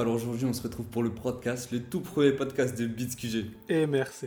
alors 0.00 0.14
aujourd'hui 0.14 0.44
on 0.46 0.52
se 0.52 0.62
retrouve 0.62 0.86
pour 0.86 1.02
le 1.02 1.10
podcast, 1.10 1.70
le 1.72 1.80
tout 1.80 2.00
premier 2.00 2.32
podcast 2.32 2.78
de 2.78 2.86
BeatsQG. 2.86 3.46
Et 3.68 3.86
merci. 3.86 4.26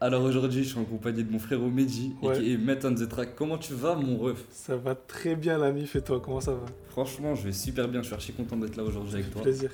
Alors 0.00 0.22
aujourd'hui 0.24 0.62
je 0.64 0.68
suis 0.70 0.78
en 0.78 0.84
compagnie 0.84 1.24
de 1.24 1.30
mon 1.30 1.38
frère 1.38 1.60
Mehdi 1.60 2.14
Ouais. 2.22 2.44
et 2.44 2.56
Met 2.58 2.84
on 2.84 2.94
the 2.94 3.08
track. 3.08 3.34
Comment 3.34 3.56
tu 3.58 3.72
vas 3.74 3.94
mon 3.94 4.18
ref? 4.18 4.44
Ça 4.50 4.76
va 4.76 4.94
très 4.94 5.36
bien 5.36 5.58
la 5.58 5.72
mif 5.72 5.96
et 5.96 6.02
toi, 6.02 6.20
comment 6.22 6.40
ça 6.40 6.52
va? 6.52 6.64
Franchement 6.90 7.34
je 7.34 7.44
vais 7.44 7.52
super 7.52 7.88
bien, 7.88 8.02
je 8.02 8.06
suis 8.06 8.14
archi 8.14 8.32
content 8.32 8.56
d'être 8.56 8.76
là 8.76 8.82
aujourd'hui 8.82 9.14
avec 9.14 9.30
toi. 9.30 9.42
Plaisir. 9.42 9.70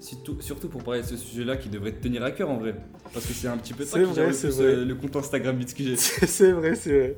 Surtout, 0.00 0.40
surtout 0.40 0.68
pour 0.68 0.82
parler 0.82 1.02
de 1.02 1.06
ce 1.06 1.16
sujet-là 1.16 1.58
qui 1.58 1.68
devrait 1.68 1.92
te 1.92 2.02
tenir 2.02 2.22
à 2.24 2.30
cœur 2.30 2.48
en 2.48 2.56
vrai. 2.56 2.74
Parce 3.12 3.26
que 3.26 3.34
c'est 3.34 3.48
un 3.48 3.58
petit 3.58 3.74
peu 3.74 3.84
toi 3.84 3.98
qui 3.98 4.04
vrai, 4.06 4.28
le 4.28 4.32
plus, 4.34 4.46
vrai. 4.48 4.64
euh, 4.64 4.84
le 4.86 4.94
compte 4.94 5.14
Instagram. 5.16 5.58
C'est 5.66 5.96
c'est 6.26 6.52
vrai, 6.52 6.74
c'est 6.74 6.90
vrai. 6.98 7.16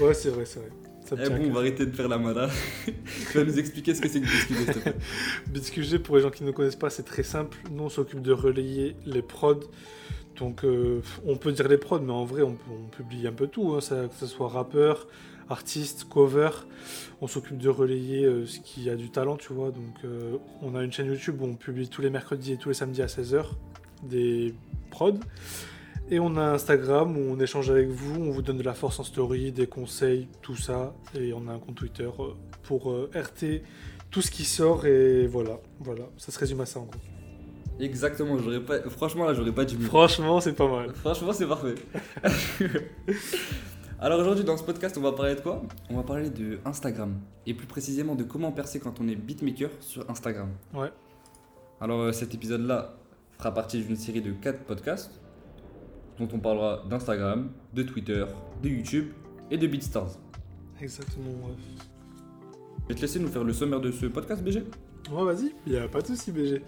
Ouais, 0.00 0.14
c'est 0.14 0.28
vrai, 0.30 0.44
c'est 0.44 0.60
vrai. 0.60 0.68
Ça 1.16 1.30
me 1.30 1.36
Eh 1.36 1.38
bon, 1.38 1.50
on 1.50 1.52
va 1.52 1.60
arrêter 1.60 1.86
de 1.86 1.94
faire 1.94 2.08
la 2.08 2.18
mala. 2.18 2.48
tu 2.86 3.38
vas 3.38 3.44
nous 3.44 3.58
expliquer 3.58 3.94
ce 3.94 4.00
que 4.00 4.08
c'est 4.08 4.20
que 4.20 4.26
BeatsQG 4.26 4.56
s'il 4.56 4.66
te 4.66 4.78
plaît. 4.78 4.94
BeatsQG, 5.48 5.98
pour 5.98 6.16
les 6.16 6.22
gens 6.22 6.30
qui 6.30 6.44
ne 6.44 6.50
connaissent 6.50 6.76
pas, 6.76 6.90
c'est 6.90 7.02
très 7.02 7.22
simple. 7.22 7.56
Nous, 7.70 7.82
on 7.84 7.88
s'occupe 7.88 8.22
de 8.22 8.32
relayer 8.32 8.96
les 9.06 9.22
prods. 9.22 9.60
Donc, 10.38 10.64
euh, 10.64 11.00
on 11.26 11.36
peut 11.36 11.52
dire 11.52 11.68
les 11.68 11.76
prods, 11.78 12.00
mais 12.00 12.12
en 12.12 12.24
vrai, 12.24 12.42
on, 12.42 12.56
on 12.70 12.88
publie 12.96 13.26
un 13.26 13.32
peu 13.32 13.46
tout. 13.46 13.74
hein, 13.74 13.80
ça- 13.80 14.08
que 14.08 14.14
ce 14.18 14.26
soit 14.26 14.48
rappeur, 14.48 15.06
artiste, 15.50 16.04
cover. 16.08 16.50
On 17.20 17.26
s'occupe 17.26 17.58
de 17.58 17.68
relayer 17.68 18.24
euh, 18.24 18.46
ce 18.46 18.58
qui 18.60 18.88
a 18.88 18.96
du 18.96 19.10
talent, 19.10 19.36
tu 19.36 19.52
vois. 19.52 19.70
Donc, 19.70 19.94
euh, 20.04 20.36
on 20.62 20.74
a 20.74 20.82
une 20.82 20.92
chaîne 20.92 21.06
YouTube 21.06 21.40
où 21.40 21.44
on 21.44 21.54
publie 21.54 21.88
tous 21.88 22.00
les 22.02 22.10
mercredis 22.10 22.52
et 22.52 22.56
tous 22.56 22.70
les 22.70 22.74
samedis 22.74 23.02
à 23.02 23.06
16h 23.06 23.44
des 24.02 24.54
prods. 24.90 25.20
Et 26.12 26.20
on 26.20 26.36
a 26.36 26.42
Instagram 26.42 27.16
où 27.16 27.20
on 27.20 27.40
échange 27.40 27.70
avec 27.70 27.88
vous, 27.88 28.20
on 28.20 28.32
vous 28.32 28.42
donne 28.42 28.58
de 28.58 28.62
la 28.62 28.74
force 28.74 29.00
en 29.00 29.02
story, 29.02 29.50
des 29.50 29.66
conseils, 29.66 30.28
tout 30.42 30.56
ça. 30.56 30.92
Et 31.14 31.32
on 31.32 31.48
a 31.48 31.52
un 31.52 31.58
compte 31.58 31.76
Twitter 31.76 32.04
euh, 32.04 32.34
pour 32.64 32.90
euh, 32.90 33.10
RT 33.14 33.62
tout 34.10 34.20
ce 34.20 34.30
qui 34.30 34.44
sort 34.44 34.84
et 34.84 35.26
voilà, 35.26 35.58
voilà, 35.80 36.04
ça 36.18 36.30
se 36.30 36.38
résume 36.38 36.60
à 36.60 36.66
ça 36.66 36.80
en 36.80 36.82
gros. 36.82 37.00
Exactement, 37.80 38.36
j'aurais 38.36 38.60
pas... 38.60 38.82
franchement 38.90 39.24
là 39.24 39.32
j'aurais 39.32 39.52
pas 39.52 39.62
mieux. 39.62 39.86
Franchement, 39.86 40.38
c'est 40.42 40.52
pas 40.52 40.68
mal. 40.68 40.92
Franchement, 40.92 41.32
c'est 41.32 41.46
parfait. 41.46 41.76
Alors 43.98 44.20
aujourd'hui, 44.20 44.44
dans 44.44 44.58
ce 44.58 44.64
podcast, 44.64 44.98
on 44.98 45.00
va 45.00 45.12
parler 45.12 45.34
de 45.34 45.40
quoi? 45.40 45.62
On 45.88 45.96
va 45.96 46.02
parler 46.02 46.28
de 46.28 46.58
Instagram. 46.66 47.22
Et 47.46 47.54
plus 47.54 47.66
précisément 47.66 48.16
de 48.16 48.24
comment 48.24 48.52
percer 48.52 48.80
quand 48.80 49.00
on 49.00 49.08
est 49.08 49.16
beatmaker 49.16 49.70
sur 49.80 50.10
Instagram. 50.10 50.50
Ouais. 50.74 50.92
Alors 51.80 52.02
euh, 52.02 52.12
cet 52.12 52.34
épisode-là 52.34 52.98
fera 53.38 53.54
partie 53.54 53.82
d'une 53.82 53.96
série 53.96 54.20
de 54.20 54.32
4 54.32 54.64
podcasts 54.64 55.21
dont 56.18 56.28
on 56.32 56.38
parlera 56.38 56.82
d'Instagram, 56.88 57.50
de 57.74 57.82
Twitter, 57.82 58.24
de 58.62 58.68
YouTube 58.68 59.12
et 59.50 59.56
de 59.56 59.66
BeatStars. 59.66 60.18
Exactement. 60.80 61.30
Ouais, 61.30 61.54
Je 62.84 62.88
vais 62.88 62.94
te 62.94 63.00
laisser 63.00 63.20
nous 63.20 63.28
faire 63.28 63.44
le 63.44 63.52
sommaire 63.52 63.80
de 63.80 63.90
ce 63.90 64.06
podcast, 64.06 64.42
BG 64.42 64.64
Ouais, 65.10 65.24
vas-y, 65.24 65.52
il 65.66 65.76
a 65.76 65.88
pas 65.88 66.00
de 66.00 66.06
souci, 66.08 66.32
BG. 66.32 66.62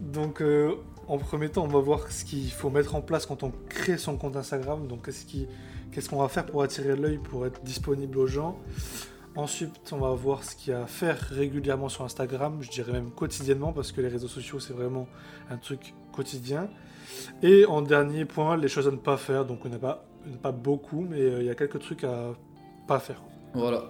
Donc, 0.00 0.40
euh, 0.40 0.74
en 1.08 1.18
premier 1.18 1.48
temps, 1.48 1.64
on 1.64 1.68
va 1.68 1.80
voir 1.80 2.10
ce 2.10 2.24
qu'il 2.24 2.50
faut 2.50 2.70
mettre 2.70 2.94
en 2.94 3.00
place 3.00 3.26
quand 3.26 3.42
on 3.42 3.52
crée 3.68 3.98
son 3.98 4.16
compte 4.16 4.36
Instagram. 4.36 4.86
Donc, 4.86 5.06
qu'est-ce 5.06 6.08
qu'on 6.08 6.20
va 6.20 6.28
faire 6.28 6.46
pour 6.46 6.62
attirer 6.62 6.96
l'œil, 6.96 7.18
pour 7.18 7.46
être 7.46 7.62
disponible 7.62 8.18
aux 8.18 8.26
gens. 8.26 8.58
Ensuite, 9.36 9.92
on 9.92 9.98
va 9.98 10.10
voir 10.10 10.42
ce 10.42 10.56
qu'il 10.56 10.72
y 10.72 10.76
a 10.76 10.82
à 10.82 10.86
faire 10.86 11.16
régulièrement 11.16 11.88
sur 11.88 12.04
Instagram, 12.04 12.58
je 12.62 12.70
dirais 12.70 12.92
même 12.92 13.10
quotidiennement, 13.10 13.72
parce 13.72 13.92
que 13.92 14.00
les 14.00 14.08
réseaux 14.08 14.28
sociaux, 14.28 14.58
c'est 14.58 14.72
vraiment 14.72 15.06
un 15.50 15.56
truc 15.56 15.94
quotidien. 16.20 16.68
Et 17.42 17.64
en 17.64 17.82
dernier 17.82 18.24
point, 18.24 18.56
les 18.56 18.68
choses 18.68 18.86
à 18.86 18.90
ne 18.90 18.96
pas 18.96 19.16
faire. 19.16 19.44
Donc, 19.44 19.64
on 19.64 19.68
n'a 19.68 19.78
pas, 19.78 20.04
pas 20.42 20.52
beaucoup, 20.52 21.06
mais 21.08 21.20
euh, 21.20 21.40
il 21.40 21.46
y 21.46 21.50
a 21.50 21.54
quelques 21.54 21.80
trucs 21.80 22.04
à 22.04 22.34
pas 22.86 22.98
faire. 22.98 23.22
Voilà. 23.54 23.84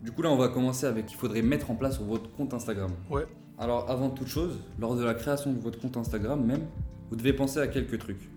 Du 0.00 0.12
coup 0.12 0.22
là, 0.22 0.30
on 0.30 0.36
va 0.36 0.48
commencer 0.48 0.86
avec 0.86 1.06
qu'il 1.06 1.16
faudrait 1.16 1.42
mettre 1.42 1.70
en 1.70 1.74
place 1.74 1.96
sur 1.96 2.04
votre 2.04 2.30
compte 2.30 2.54
Instagram. 2.54 2.90
Ouais. 3.10 3.26
Alors 3.58 3.90
avant 3.90 4.10
toute 4.10 4.28
chose, 4.28 4.60
lors 4.78 4.94
de 4.94 5.02
la 5.02 5.14
création 5.14 5.52
de 5.52 5.58
votre 5.58 5.80
compte 5.80 5.96
Instagram 5.96 6.44
même, 6.44 6.66
vous 7.10 7.16
devez 7.16 7.32
penser 7.32 7.58
à 7.58 7.66
quelques 7.66 7.98
trucs. 7.98 8.30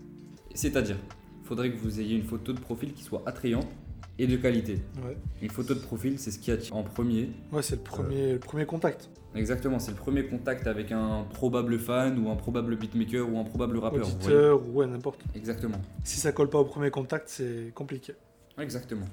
C'est-à-dire, 0.56 0.98
il 1.42 1.48
faudrait 1.48 1.72
que 1.72 1.78
vous 1.78 2.00
ayez 2.00 2.16
une 2.16 2.24
photo 2.24 2.52
de 2.52 2.60
profil 2.60 2.94
qui 2.94 3.04
soit 3.04 3.22
attrayante 3.28 3.68
et 4.20 4.28
de 4.28 4.38
qualité. 4.38 4.80
Ouais, 5.06 5.18
Une 5.42 5.50
photo 5.50 5.74
de 5.74 5.80
profil, 5.80 6.20
c'est 6.20 6.32
ce 6.32 6.40
qui 6.40 6.52
attire 6.52 6.76
en 6.76 6.84
premier. 6.84 7.30
ouais 7.52 7.62
c'est 7.62 7.76
le 7.76 7.82
premier, 7.82 8.34
le 8.34 8.40
premier 8.40 8.66
contact. 8.66 9.10
Exactement, 9.34 9.80
c'est 9.80 9.92
le 9.92 9.98
premier 9.98 10.26
contact 10.26 10.68
avec 10.68 10.92
un 10.92 11.26
probable 11.34 11.80
fan 11.80 12.20
ou 12.20 12.30
un 12.30 12.36
probable 12.36 12.76
beatmaker 12.76 13.28
ou 13.32 13.38
un 13.40 13.44
probable 13.46 13.78
rappeur. 13.78 14.06
Auditeur, 14.06 14.62
ou 14.68 14.80
ouais, 14.80 14.88
n'importe. 14.88 15.22
Exactement. 15.36 15.78
Si 16.04 16.20
ça 16.20 16.34
colle 16.34 16.50
pas 16.50 16.60
au 16.60 16.66
premier 16.66 16.92
contact, 16.92 17.30
c'est 17.30 17.72
compliqué. 17.74 18.14
Exactement. 18.60 19.06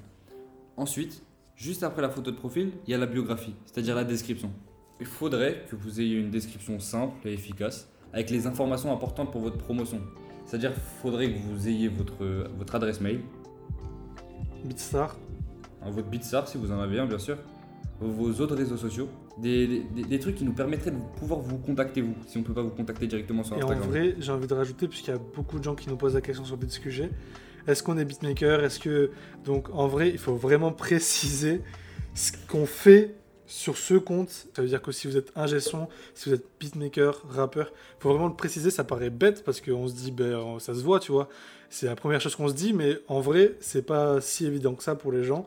Ensuite, 0.75 1.23
juste 1.55 1.83
après 1.83 2.01
la 2.01 2.09
photo 2.09 2.31
de 2.31 2.35
profil, 2.35 2.71
il 2.85 2.91
y 2.91 2.93
a 2.93 2.97
la 2.97 3.05
biographie, 3.05 3.55
c'est-à-dire 3.65 3.95
la 3.95 4.03
description. 4.03 4.51
Il 4.99 5.05
faudrait 5.05 5.63
que 5.69 5.75
vous 5.77 6.01
ayez 6.01 6.17
une 6.17 6.29
description 6.29 6.79
simple 6.79 7.25
et 7.27 7.33
efficace, 7.33 7.87
avec 8.11 8.29
les 8.29 8.45
informations 8.45 8.91
importantes 8.91 9.31
pour 9.31 9.41
votre 9.41 9.57
promotion. 9.57 10.01
C'est-à-dire 10.45 10.73
qu'il 10.73 10.83
faudrait 11.01 11.31
que 11.31 11.37
vous 11.37 11.67
ayez 11.69 11.87
votre, 11.87 12.25
votre 12.57 12.75
adresse 12.75 12.99
mail, 12.99 13.21
Beatstar, 14.69 15.17
votre 15.91 16.07
Bitstar 16.07 16.47
si 16.47 16.57
vous 16.57 16.71
en 16.71 16.79
avez 16.79 16.99
un 16.99 17.05
bien 17.05 17.17
sûr, 17.19 17.37
vos 17.99 18.29
autres 18.41 18.55
réseaux 18.55 18.77
sociaux, 18.77 19.09
des, 19.37 19.83
des- 20.07 20.19
trucs 20.19 20.35
qui 20.35 20.43
nous 20.45 20.53
permettraient 20.53 20.91
de 20.91 20.97
pouvoir 21.17 21.39
vous 21.39 21.57
contacter 21.57 22.01
vous, 22.01 22.13
si 22.27 22.37
on 22.37 22.41
ne 22.41 22.45
peut 22.45 22.53
pas 22.53 22.61
vous 22.61 22.69
contacter 22.69 23.07
directement 23.07 23.43
sur 23.43 23.57
Et 23.57 23.63
en 23.63 23.69
Instagram. 23.69 23.89
vrai, 23.89 24.15
j'ai 24.19 24.31
envie 24.31 24.47
de 24.47 24.53
rajouter, 24.53 24.87
puisqu'il 24.87 25.11
y 25.11 25.13
a 25.13 25.17
beaucoup 25.35 25.59
de 25.59 25.63
gens 25.63 25.75
qui 25.75 25.89
nous 25.89 25.97
posent 25.97 26.15
la 26.15 26.21
question 26.21 26.45
sur 26.45 26.55
BeatsQG, 26.57 27.09
est-ce 27.67 27.83
qu'on 27.83 27.97
est 27.97 28.05
beatmaker? 28.05 28.63
Est-ce 28.63 28.79
que. 28.79 29.11
Donc 29.45 29.69
en 29.73 29.87
vrai, 29.87 30.09
il 30.09 30.17
faut 30.17 30.35
vraiment 30.35 30.71
préciser 30.85 31.61
ce 32.13 32.31
qu'on 32.47 32.65
fait 32.65 33.15
sur 33.49 33.77
ce 33.77 33.95
compte. 33.95 34.29
Ça 34.29 34.61
veut 34.61 34.67
dire 34.69 34.81
que 34.81 34.91
si 34.93 35.07
vous 35.07 35.17
êtes 35.17 35.31
ingé 35.35 35.59
son, 35.59 35.87
si 36.13 36.29
vous 36.29 36.35
êtes 36.35 36.45
beatmaker, 36.59 37.21
rappeur, 37.29 37.71
il 37.97 38.01
faut 38.01 38.09
vraiment 38.09 38.27
le 38.27 38.35
préciser. 38.35 38.69
Ça 38.71 38.83
paraît 38.85 39.09
bête 39.09 39.43
parce 39.43 39.59
qu'on 39.59 39.87
se 39.87 39.93
dit, 39.93 40.11
ben, 40.11 40.59
ça 40.59 40.73
se 40.73 40.81
voit, 40.81 40.99
tu 40.99 41.11
vois. 41.11 41.27
C'est 41.69 41.87
la 41.87 41.95
première 41.95 42.21
chose 42.21 42.35
qu'on 42.35 42.47
se 42.47 42.53
dit, 42.53 42.73
mais 42.73 42.99
en 43.07 43.19
vrai, 43.19 43.55
c'est 43.59 43.81
pas 43.85 44.21
si 44.21 44.45
évident 44.45 44.73
que 44.75 44.83
ça 44.83 44.95
pour 44.95 45.11
les 45.11 45.23
gens. 45.23 45.45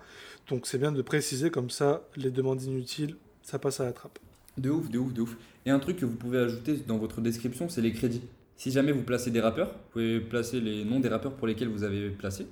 Donc 0.49 0.67
c'est 0.67 0.79
bien 0.79 0.93
de 0.93 1.01
préciser, 1.03 1.51
comme 1.51 1.71
ça, 1.71 2.03
les 2.17 2.31
demandes 2.31 2.63
inutiles, 2.63 3.17
ça 3.43 3.59
passe 3.59 3.81
à 3.81 3.85
la 3.85 3.93
trappe. 3.93 4.19
De 4.59 4.69
ouf, 4.71 4.91
de 4.91 4.99
ouf, 4.99 5.13
de 5.15 5.23
ouf. 5.23 5.37
Et 5.65 5.71
un 5.71 5.79
truc 5.79 5.97
que 5.97 6.05
vous 6.05 6.17
pouvez 6.17 6.39
ajouter 6.39 6.75
dans 6.87 6.99
votre 6.99 7.21
description, 7.21 7.69
c'est 7.69 7.81
les 7.81 7.93
crédits. 7.93 8.23
Si 8.57 8.71
jamais 8.71 8.93
vous 8.93 9.03
placez 9.03 9.31
des 9.31 9.41
rappeurs, 9.41 9.69
vous 9.69 9.91
pouvez 9.93 10.21
placer 10.21 10.61
les 10.61 10.85
noms 10.85 11.01
des 11.01 11.09
rappeurs 11.09 11.33
pour 11.33 11.47
lesquels 11.47 11.69
vous 11.69 11.85
avez 11.85 12.11
placé. 12.11 12.47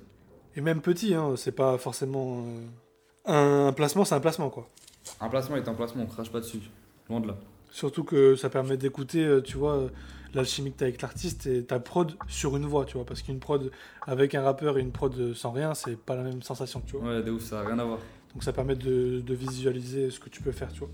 Et 0.55 0.61
même 0.61 0.81
petit, 0.81 1.13
hein, 1.13 1.35
c'est 1.37 1.51
pas 1.51 1.77
forcément. 1.77 2.43
euh, 3.27 3.67
Un 3.67 3.73
placement, 3.73 4.03
c'est 4.03 4.15
un 4.15 4.19
placement, 4.19 4.49
quoi. 4.49 4.67
Un 5.19 5.29
placement 5.29 5.55
est 5.57 5.67
un 5.67 5.73
placement, 5.73 6.03
on 6.03 6.07
crache 6.07 6.31
pas 6.31 6.39
dessus. 6.39 6.59
Loin 7.09 7.19
de 7.19 7.27
là. 7.27 7.37
Surtout 7.69 8.03
que 8.03 8.35
ça 8.35 8.49
permet 8.49 8.77
d'écouter, 8.77 9.23
euh, 9.23 9.41
tu 9.41 9.57
vois, 9.57 9.75
euh, 9.75 9.89
l'alchimie 10.33 10.71
que 10.71 10.77
t'as 10.77 10.85
avec 10.85 11.01
l'artiste 11.01 11.47
et 11.47 11.63
ta 11.63 11.79
prod 11.79 12.13
sur 12.27 12.57
une 12.57 12.65
voix, 12.65 12.85
tu 12.85 12.95
vois. 12.97 13.05
Parce 13.05 13.21
qu'une 13.21 13.39
prod 13.39 13.71
avec 14.07 14.35
un 14.35 14.41
rappeur 14.41 14.77
et 14.77 14.81
une 14.81 14.91
prod 14.91 15.33
sans 15.33 15.51
rien, 15.51 15.73
c'est 15.73 15.97
pas 15.97 16.15
la 16.15 16.23
même 16.23 16.41
sensation, 16.41 16.81
tu 16.85 16.97
vois. 16.97 17.09
Ouais, 17.09 17.23
de 17.23 17.31
ouf, 17.31 17.43
ça 17.43 17.61
a 17.61 17.65
rien 17.65 17.79
à 17.79 17.83
voir. 17.85 17.99
Donc 18.33 18.43
ça 18.43 18.53
permet 18.53 18.75
de, 18.75 19.21
de 19.21 19.33
visualiser 19.33 20.09
ce 20.09 20.19
que 20.19 20.29
tu 20.29 20.41
peux 20.41 20.51
faire, 20.51 20.71
tu 20.71 20.79
vois. 20.79 20.89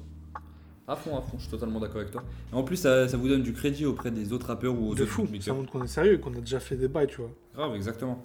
À 0.89 0.95
fond, 0.95 1.17
à 1.17 1.21
fond, 1.21 1.33
je 1.35 1.41
suis 1.41 1.51
totalement 1.51 1.81
d'accord 1.81 1.97
avec 1.97 2.11
toi. 2.11 2.23
Et 2.51 2.55
en 2.55 2.63
plus, 2.63 2.77
ça, 2.77 3.09
ça 3.09 3.17
vous 3.17 3.27
donne 3.27 3.43
du 3.43 3.51
crédit 3.51 3.85
auprès 3.85 4.09
des 4.09 4.31
autres 4.31 4.47
rappeurs 4.47 4.73
ou 4.73 4.91
aux 4.91 4.95
De 4.95 5.03
autres 5.03 5.11
fou, 5.11 5.27
ça 5.41 5.53
montre 5.53 5.69
qu'on 5.69 5.83
est 5.83 5.87
sérieux 5.87 6.13
et 6.13 6.19
qu'on 6.19 6.33
a 6.33 6.39
déjà 6.39 6.61
fait 6.61 6.77
des 6.77 6.87
bails, 6.87 7.07
tu 7.07 7.17
vois. 7.17 7.31
Grave, 7.53 7.75
exactement. 7.75 8.23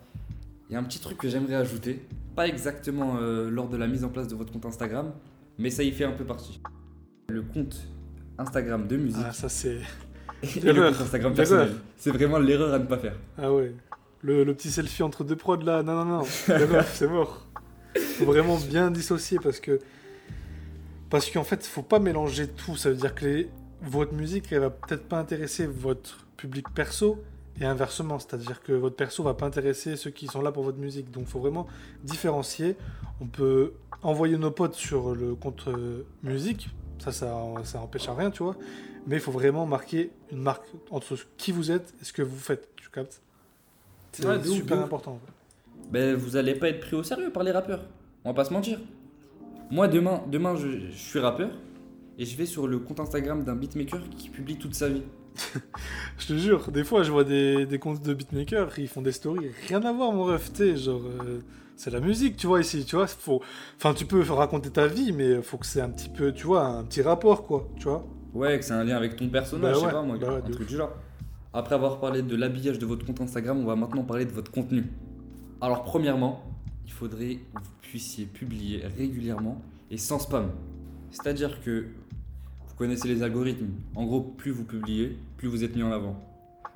Il 0.71 0.75
y 0.75 0.77
a 0.77 0.79
un 0.79 0.85
petit 0.85 1.01
truc 1.01 1.19
que 1.19 1.29
j'aimerais 1.29 1.57
ajouter, 1.57 2.07
pas 2.37 2.47
exactement 2.47 3.17
euh, 3.21 3.51
lors 3.51 3.69
de 3.69 3.77
la 3.77 3.89
mise 3.89 4.05
en 4.05 4.11
place 4.11 4.29
de 4.29 4.37
votre 4.37 4.53
compte 4.53 4.65
Instagram, 4.65 5.13
mais 5.59 5.71
ça 5.71 5.83
y 5.83 5.91
fait 5.93 6.05
un 6.05 6.13
peu 6.13 6.25
partie. 6.25 6.61
Le 7.29 7.43
compte 7.43 7.77
Instagram 8.39 8.87
de 8.87 8.97
musique 8.97 9.23
Ah, 9.27 9.33
ça 9.33 9.49
c'est. 9.49 9.79
et 10.43 10.73
le 10.73 10.91
compte 10.91 11.01
Instagram 11.01 11.35
personnel. 11.35 11.73
C'est 11.97 12.11
vraiment 12.11 12.39
l'erreur 12.39 12.73
à 12.75 12.79
ne 12.79 12.87
pas 12.87 12.99
faire. 12.99 13.17
Ah 13.39 13.53
ouais. 13.53 13.75
Le, 14.23 14.45
le 14.45 14.55
petit 14.55 14.71
selfie 14.71 15.03
entre 15.03 15.25
deux 15.25 15.37
prods 15.37 15.57
là, 15.57 15.83
non, 15.83 16.05
non, 16.05 16.19
non, 16.19 16.25
c'est 16.27 17.09
mort. 17.09 17.47
Faut 18.19 18.25
vraiment 18.25 18.57
bien 18.59 18.91
dissocier 18.91 19.39
parce 19.43 19.59
que. 19.61 19.81
Parce 21.11 21.31
qu'en 21.31 21.45
fait, 21.45 21.67
faut 21.67 21.83
pas 21.83 21.99
mélanger 21.99 22.49
tout. 22.49 22.77
Ça 22.77 22.91
veut 22.91 22.97
dire 22.97 23.15
que 23.15 23.25
les- 23.27 23.51
votre 23.83 24.15
musique, 24.15 24.51
elle 24.53 24.61
va 24.61 24.71
peut-être 24.71 25.09
pas 25.09 25.19
intéresser 25.19 25.67
votre 25.67 26.27
public 26.37 26.67
perso 26.75 27.23
et 27.61 27.65
inversement. 27.65 28.19
C'est-à-dire 28.19 28.63
que 28.63 28.73
votre 28.73 28.97
perso 28.97 29.23
va 29.23 29.35
pas 29.35 29.47
intéresser 29.47 29.97
ceux 29.97 30.11
qui 30.11 30.27
sont 30.27 30.43
là 30.43 30.53
pour 30.53 30.63
votre 30.65 30.79
musique. 30.79 31.11
Donc, 31.11 31.27
faut 31.27 31.41
vraiment 31.41 31.67
différencier. 32.05 32.77
On 33.21 33.27
peut 33.27 33.73
envoyer 34.03 34.39
nos 34.39 34.51
potes 34.51 34.75
sur 34.75 35.15
le 35.15 35.35
compte 35.35 35.65
euh, 35.69 36.03
musique. 36.23 36.71
Ça, 36.99 37.13
ça, 37.13 37.35
ça 37.65 37.81
empêche 37.81 38.09
à 38.09 38.15
rien, 38.15 38.31
tu 38.31 38.43
vois. 38.43 38.57
Mais 39.07 39.17
il 39.17 39.21
faut 39.21 39.33
vraiment 39.33 39.67
marquer 39.67 40.11
une 40.31 40.43
marque 40.43 40.67
entre 40.91 41.17
qui 41.37 41.51
vous 41.53 41.71
êtes 41.71 41.93
et 42.01 42.05
ce 42.05 42.13
que 42.13 42.23
vous 42.23 42.39
faites. 42.39 42.69
Tu 42.77 42.89
captes? 42.91 43.21
C'est 44.13 44.25
Ouais, 44.27 44.43
super 44.45 44.79
ouf. 44.79 44.85
important. 44.85 45.19
Ben, 45.91 46.15
vous 46.15 46.37
allez 46.37 46.55
pas 46.55 46.69
être 46.69 46.81
pris 46.81 46.95
au 46.97 47.03
sérieux 47.03 47.31
par 47.31 47.43
les 47.43 47.51
rappeurs. 47.51 47.85
On 48.25 48.31
va 48.31 48.35
pas 48.35 48.45
se 48.45 48.53
mentir. 48.53 48.79
Moi, 49.71 49.89
demain, 49.89 50.23
demain 50.29 50.55
je, 50.55 50.69
je 50.91 50.97
suis 50.97 51.19
rappeur 51.19 51.51
et 52.19 52.25
je 52.25 52.37
vais 52.37 52.47
sur 52.47 52.69
le 52.69 52.79
compte 52.79 53.01
Instagram 53.01 53.43
d'un 53.43 53.57
beatmaker 53.57 54.01
qui 54.17 54.29
publie 54.29 54.57
toute 54.57 54.75
sa 54.75 54.89
vie. 54.89 55.03
Je 56.19 56.27
te 56.27 56.37
jure, 56.37 56.71
des 56.71 56.85
fois, 56.85 57.03
je 57.03 57.11
vois 57.11 57.25
des, 57.25 57.67
des 57.67 57.79
comptes 57.79 58.03
de 58.03 58.15
beatmakers, 58.15 58.79
ils 58.79 58.89
font 58.89 59.03
des 59.03 59.13
stories, 59.13 59.51
rien 59.69 59.83
à 59.83 59.93
voir, 59.93 60.13
mon 60.13 60.25
ref, 60.25 60.51
sais, 60.53 60.77
genre, 60.77 61.03
euh, 61.05 61.41
c'est 61.77 61.91
la 61.91 62.01
musique, 62.01 62.37
tu 62.37 62.47
vois, 62.47 62.61
ici, 62.61 62.85
tu 62.85 62.97
vois, 62.97 63.07
faut... 63.07 63.43
Enfin, 63.77 63.95
tu 63.95 64.05
peux 64.05 64.21
raconter 64.31 64.71
ta 64.71 64.87
vie, 64.87 65.13
mais 65.13 65.43
faut 65.43 65.57
que 65.59 65.67
c'est 65.67 65.81
un 65.81 65.91
petit 65.91 66.09
peu, 66.09 66.33
tu 66.33 66.47
vois, 66.47 66.65
un 66.67 66.85
petit 66.85 67.03
rapport, 67.03 67.45
quoi, 67.47 67.69
tu 67.77 67.85
vois. 67.85 68.07
Ouais, 68.35 68.59
que 68.59 68.65
c'est 68.65 68.73
un 68.73 68.85
lien 68.85 68.97
avec 68.97 69.17
ton 69.17 69.29
personnage, 69.29 69.73
Bah 69.73 69.75
je 69.75 69.79
sais 69.81 69.87
ouais, 69.87 69.93
pas 69.93 70.03
moi, 70.03 70.17
bah 70.19 70.29
ouais, 70.29 70.43
un 70.47 70.51
truc 70.51 70.69
du 70.69 70.77
genre. 70.77 70.93
Après 71.53 71.75
avoir 71.75 72.01
parlé 72.01 72.23
de 72.23 72.37
l'habillage 72.37 72.79
de 72.79 72.87
votre 72.87 73.05
compte 73.05 73.21
Instagram, 73.21 73.59
on 73.61 73.67
va 73.67 73.77
maintenant 73.77 74.05
parler 74.05 74.25
de 74.25 74.33
votre 74.33 74.51
contenu. 74.51 74.85
Alors, 75.61 75.83
premièrement, 75.83 76.43
il 76.87 76.93
faudrait 76.93 77.41
que 77.55 77.61
vous 77.61 77.71
puissiez 77.83 78.25
publier 78.25 78.87
régulièrement 78.97 79.61
et 79.91 79.99
sans 79.99 80.19
spam. 80.19 80.51
C'est-à-dire 81.11 81.63
que 81.63 81.89
connaissez 82.83 83.07
les 83.07 83.23
algorithmes. 83.23 83.69
En 83.95 84.05
gros, 84.07 84.21
plus 84.21 84.51
vous 84.51 84.65
publiez, 84.65 85.17
plus 85.37 85.47
vous 85.47 85.63
êtes 85.63 85.77
mis 85.77 85.85
en 85.85 85.93
avant. 85.93 86.17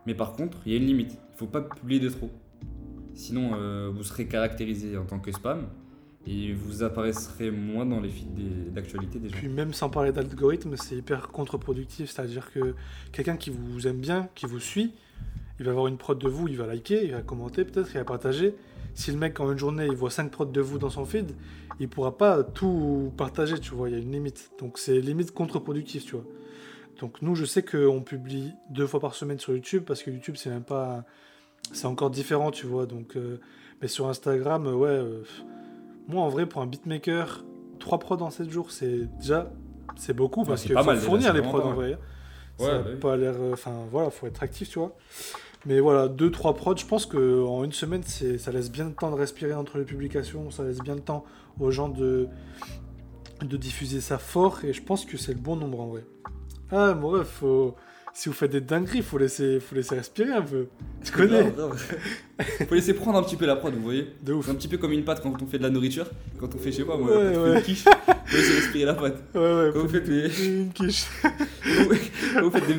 Mais 0.06 0.14
par 0.14 0.35
contre, 0.35 0.58
il 0.64 0.70
y 0.70 0.75
a 0.76 0.79
une 0.79 0.87
limite. 0.87 1.19
Il 1.35 1.38
faut 1.38 1.47
pas 1.47 1.62
publier 1.62 1.99
de 1.99 2.08
trop. 2.08 2.31
Sinon, 3.14 3.55
euh, 3.55 3.91
vous 3.93 4.05
serez 4.05 4.26
caractérisé 4.26 4.97
en 4.97 5.05
tant 5.05 5.19
que 5.19 5.32
spam 5.32 5.67
et 6.25 6.53
vous 6.53 6.85
apparaîtrez 6.85 7.50
moins 7.50 7.85
dans 7.87 7.99
les 7.99 8.11
feeds 8.11 8.70
d'actualité 8.70 9.19
des 9.19 9.31
gens. 9.31 9.37
Puis 9.37 9.49
même 9.49 9.73
sans 9.73 9.91
parler 9.91 10.12
d'algorithme, 10.12 10.76
c'est 10.76 10.94
hyper 10.94 11.26
contre-productif. 11.29 12.09
C'est-à-dire 12.09 12.52
que 12.52 12.76
quelqu'un 13.11 13.37
qui 13.37 13.50
vous 13.50 13.88
aime 13.88 13.99
bien, 13.99 14.29
qui 14.37 14.47
vous 14.47 14.61
suit, 14.61 14.93
il 15.59 15.64
va 15.64 15.73
avoir 15.73 15.88
une 15.88 15.97
prod 15.97 16.17
de 16.17 16.29
vous, 16.29 16.47
il 16.47 16.56
va 16.56 16.69
liker, 16.69 17.05
il 17.05 17.11
va 17.11 17.23
commenter 17.23 17.64
peut-être, 17.64 17.91
il 17.94 17.99
va 17.99 18.05
partager. 18.05 18.55
Si 18.97 19.13
le 19.13 19.19
mec 19.19 19.39
en 19.41 19.53
une 19.53 19.59
journée, 19.59 19.87
il 19.87 19.95
voit 19.95 20.11
5 20.11 20.31
prods 20.31 20.47
de 20.47 20.61
vous 20.61 20.79
dans 20.79 20.89
son 20.89 21.05
feed, 21.05 21.33
il 21.79 21.89
pourra 21.89 22.17
pas 22.17 22.43
tout 22.43 23.13
partager, 23.19 23.59
tu 23.61 23.75
vois, 23.75 23.91
il 23.91 23.93
y 23.93 23.99
a 23.99 24.01
une 24.01 24.11
limite. 24.11 24.51
Donc 24.59 24.79
c'est 24.79 24.99
limite 25.01 25.33
contre-productif, 25.33 26.07
tu 26.07 26.13
vois. 26.13 26.25
Donc 26.99 27.21
nous, 27.21 27.35
je 27.35 27.45
sais 27.45 27.63
qu'on 27.63 28.01
publie 28.01 28.55
deux 28.71 28.87
fois 28.87 28.99
par 28.99 29.15
semaine 29.15 29.39
sur 29.39 29.53
YouTube, 29.53 29.85
parce 29.87 30.03
que 30.03 30.11
YouTube, 30.11 30.37
c'est 30.39 30.49
même 30.49 30.65
pas... 30.65 31.05
C'est 31.73 31.87
encore 31.87 32.09
différent, 32.09 32.51
tu 32.51 32.65
vois. 32.67 32.87
Donc, 32.87 33.17
euh, 33.17 33.39
Mais 33.83 33.89
sur 33.89 34.09
Instagram, 34.09 34.67
euh, 34.67 34.73
ouais... 34.73 34.89
euh, 34.89 35.23
moi, 36.09 36.23
en 36.23 36.31
vrai, 36.31 36.47
pour 36.47 36.63
un 36.63 36.67
beatmaker, 36.67 37.45
3 37.81 37.99
prods 37.99 38.23
en 38.23 38.31
7 38.31 38.49
jours, 38.51 38.71
c'est 38.71 39.07
déjà... 39.19 39.53
C'est 39.97 40.15
beaucoup, 40.15 40.41
Ouais, 40.41 40.47
parce 40.47 40.63
c'est 40.63 40.69
qu'il 40.69 40.79
faut 40.79 40.85
mal, 40.85 40.97
fournir 40.97 41.35
les 41.35 41.43
prods, 41.43 41.61
en 41.61 41.75
vrai. 41.75 41.99
Ouais, 42.59 42.67
ça 42.67 42.77
a 42.77 42.79
bah 42.79 42.89
oui. 42.95 42.99
pas 42.99 43.17
l'air... 43.19 43.35
Enfin, 43.53 43.85
voilà, 43.91 44.09
faut 44.09 44.27
être 44.27 44.43
actif, 44.43 44.71
tu 44.71 44.79
vois. 44.79 44.97
Mais 45.67 45.81
voilà, 45.81 46.09
2-3 46.09 46.55
prods, 46.55 46.77
je 46.77 46.87
pense 46.87 47.07
qu'en 47.07 47.65
une 47.65 47.73
semaine, 47.73 48.03
ça 48.05 48.53
laisse 48.53 48.71
bien 48.71 48.85
le 48.87 48.93
temps 48.95 49.11
de 49.11 49.17
respirer 49.17 49.55
entre 49.55 49.79
les 49.79 49.85
publications, 49.85 50.51
ça 50.51 50.63
laisse 50.65 50.79
bien 50.79 50.95
le 50.95 51.01
temps 51.01 51.25
aux 51.59 51.71
gens 51.73 51.89
de, 51.89 52.29
de 53.43 53.57
diffuser 53.57 54.01
ça 54.01 54.19
fort, 54.19 54.61
et 54.65 54.73
je 54.73 54.83
pense 54.83 55.05
que 55.05 55.17
c'est 55.17 55.33
le 55.33 55.41
bon 55.41 55.57
nombre 55.57 55.81
en 55.81 55.87
vrai. 55.89 56.05
Ah, 56.71 56.95
mon 56.95 57.09
ref, 57.09 57.27
faut... 57.29 57.75
si 58.15 58.29
vous 58.29 58.35
faites 58.35 58.53
des 58.53 58.61
dingueries, 58.61 59.03
faut 59.03 59.19
laisser, 59.19 59.59
faut 59.59 59.75
laisser 59.75 59.97
respirer 59.97 60.33
un 60.33 60.43
peu. 60.43 60.67
Tu 61.05 61.11
connais 61.13 61.51
grave. 61.51 61.83
Faut 62.69 62.75
laisser 62.75 62.95
prendre 62.95 63.19
un 63.19 63.23
petit 63.23 63.37
peu 63.37 63.47
la 63.47 63.57
prod, 63.57 63.75
vous 63.75 63.83
voyez 63.83 64.09
De 64.23 64.35
ouf. 64.35 64.49
Un 64.49 64.55
petit 64.55 64.69
peu 64.69 64.77
comme 64.79 64.93
une 64.93 65.05
pâte 65.05 65.21
quand 65.23 65.41
on 65.43 65.47
fait 65.47 65.59
de 65.59 65.62
la 65.65 65.71
nourriture, 65.71 66.07
quand 66.39 66.55
on 66.55 66.59
fait, 66.59 66.71
je 66.71 66.77
sais 66.79 66.85
pas 66.85 66.97
moi, 66.97 67.09
Ouais, 67.09 67.33
quand 67.35 67.41
on 67.41 67.45
ouais. 67.45 67.53
fait 67.53 67.59
une 67.59 67.62
quiche, 67.65 67.85
faut 67.85 68.37
laisser 68.37 68.55
respirer 68.55 68.85
la 68.85 68.95
pâte. 68.95 69.23
Ouais, 69.35 69.41
ouais, 69.41 69.71
Quand 69.73 69.81
vous 69.81 69.89
faites 69.89 70.07
les... 70.09 70.47
une 70.47 70.73
quiche. 70.73 71.07
quand 71.23 72.43
vous 72.43 72.51
faites 72.51 72.67
des... 72.69 72.79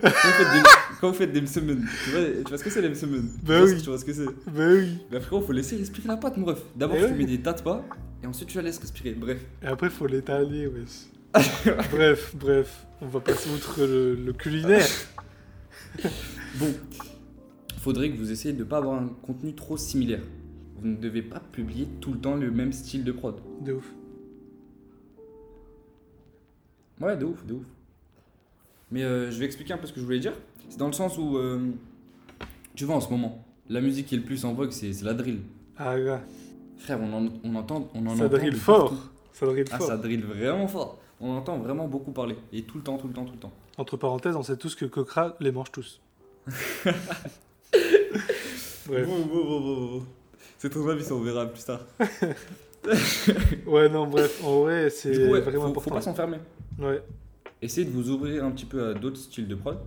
Quand 0.00 0.08
vous 0.08 0.32
faites 0.32 0.52
des, 0.52 0.68
quand 1.00 1.08
vous 1.08 1.14
faites 1.14 1.32
des 1.32 1.40
msemen, 1.40 1.86
tu 2.04 2.10
vois, 2.10 2.20
tu 2.44 2.48
vois 2.48 2.58
ce 2.58 2.64
que 2.64 2.70
c'est 2.70 2.82
les 2.82 2.88
msemen 2.90 3.28
Bah 3.42 3.62
oui. 3.64 3.80
Tu 3.82 3.88
vois 3.88 3.98
ce 3.98 4.04
que 4.04 4.12
c'est? 4.12 4.24
Bah 4.24 4.68
oui. 4.72 4.98
Mais 5.10 5.20
frérot, 5.20 5.42
faut 5.42 5.52
laisser 5.52 5.76
respirer 5.76 6.08
la 6.08 6.16
pâte, 6.16 6.36
mon 6.36 6.46
ref. 6.46 6.62
D'abord, 6.74 6.96
Eh 6.98 7.04
tu 7.06 7.12
ouais. 7.12 7.18
mets 7.18 7.24
des 7.26 7.40
tas 7.40 7.52
de 7.52 7.62
pas, 7.62 7.84
et 8.22 8.26
ensuite 8.26 8.48
tu 8.48 8.56
la 8.56 8.62
laisses 8.64 8.78
respirer. 8.78 9.12
Bref. 9.12 9.38
Et 9.62 9.66
après, 9.66 9.90
faut 9.90 10.06
l'étaler, 10.06 10.66
wesh. 10.66 11.06
bref, 11.92 12.34
bref, 12.36 12.86
on 13.00 13.06
va 13.06 13.20
passer 13.20 13.50
outre 13.50 13.80
le, 13.86 14.14
le 14.14 14.32
culinaire. 14.32 14.86
Bon, 16.58 16.72
faudrait 17.78 18.10
que 18.10 18.16
vous 18.16 18.30
essayiez 18.32 18.54
de 18.54 18.60
ne 18.60 18.64
pas 18.64 18.78
avoir 18.78 19.00
un 19.00 19.08
contenu 19.22 19.54
trop 19.54 19.76
similaire. 19.76 20.22
Vous 20.78 20.88
ne 20.88 20.96
devez 20.96 21.22
pas 21.22 21.40
publier 21.52 21.86
tout 22.00 22.12
le 22.12 22.18
temps 22.18 22.34
le 22.34 22.50
même 22.50 22.72
style 22.72 23.02
de 23.04 23.12
prod. 23.12 23.36
De 23.62 23.72
ouf. 23.74 23.84
Ouais, 27.00 27.16
de 27.16 27.24
ouf, 27.26 27.44
de 27.46 27.54
ouf. 27.54 27.64
Mais 28.90 29.02
euh, 29.02 29.30
je 29.30 29.38
vais 29.38 29.44
expliquer 29.46 29.72
un 29.74 29.78
peu 29.78 29.86
ce 29.86 29.92
que 29.92 30.00
je 30.00 30.04
voulais 30.04 30.18
dire. 30.20 30.32
C'est 30.68 30.78
dans 30.78 30.86
le 30.86 30.92
sens 30.92 31.18
où, 31.18 31.36
euh, 31.36 31.70
tu 32.74 32.84
vois, 32.84 32.96
en 32.96 33.00
ce 33.00 33.10
moment, 33.10 33.44
la 33.68 33.80
musique 33.80 34.06
qui 34.06 34.14
est 34.14 34.18
le 34.18 34.24
plus 34.24 34.44
en 34.44 34.52
vogue, 34.54 34.70
c'est 34.70 34.92
la 35.02 35.14
drill. 35.14 35.40
Ah, 35.76 35.98
gars, 35.98 36.22
Frère, 36.78 37.00
on 37.00 37.12
en, 37.12 37.28
on 37.42 37.54
entend, 37.54 37.88
on 37.94 38.06
en 38.06 38.16
ça 38.16 38.24
entend 38.26 38.36
drill 38.36 38.54
fort. 38.54 38.94
Ça 39.32 39.46
drill 39.46 39.64
Ah, 39.70 39.78
fort. 39.78 39.86
ça 39.88 39.96
drill 39.96 40.24
vraiment 40.24 40.68
fort. 40.68 40.98
On 41.20 41.30
entend 41.36 41.58
vraiment 41.58 41.88
beaucoup 41.88 42.12
parler. 42.12 42.36
Et 42.52 42.62
tout 42.62 42.78
le 42.78 42.84
temps, 42.84 42.98
tout 42.98 43.08
le 43.08 43.14
temps, 43.14 43.24
tout 43.24 43.32
le 43.32 43.38
temps. 43.38 43.52
Entre 43.78 43.96
parenthèses, 43.96 44.36
on 44.36 44.42
sait 44.42 44.56
tous 44.56 44.74
que 44.74 44.84
Cocra 44.84 45.34
les 45.40 45.50
mange 45.52 45.72
tous. 45.72 46.00
Bref. 48.86 49.08
Bon, 49.08 49.26
bon, 49.26 49.60
bon. 49.60 50.02
C'est 50.58 50.70
ton 50.70 50.88
avis, 50.88 51.02
ça 51.04 51.14
on 51.14 51.20
verra 51.20 51.46
plus 51.46 51.64
tard. 51.64 51.80
Ouais, 53.66 53.88
non, 53.88 54.06
bref, 54.06 54.40
en 54.44 54.60
vrai, 54.60 54.90
c'est 54.90 55.28
ouais, 55.28 55.40
vraiment 55.40 55.74
faut, 55.74 55.80
faut 55.80 55.80
important. 55.80 55.94
pas 55.96 56.00
s'enfermer. 56.02 56.36
Ouais, 56.78 57.02
Essayez 57.62 57.86
de 57.86 57.90
vous 57.92 58.10
ouvrir 58.10 58.44
un 58.44 58.50
petit 58.50 58.66
peu 58.66 58.88
à 58.88 58.94
d'autres 58.94 59.16
styles 59.18 59.48
de 59.48 59.54
prod 59.54 59.78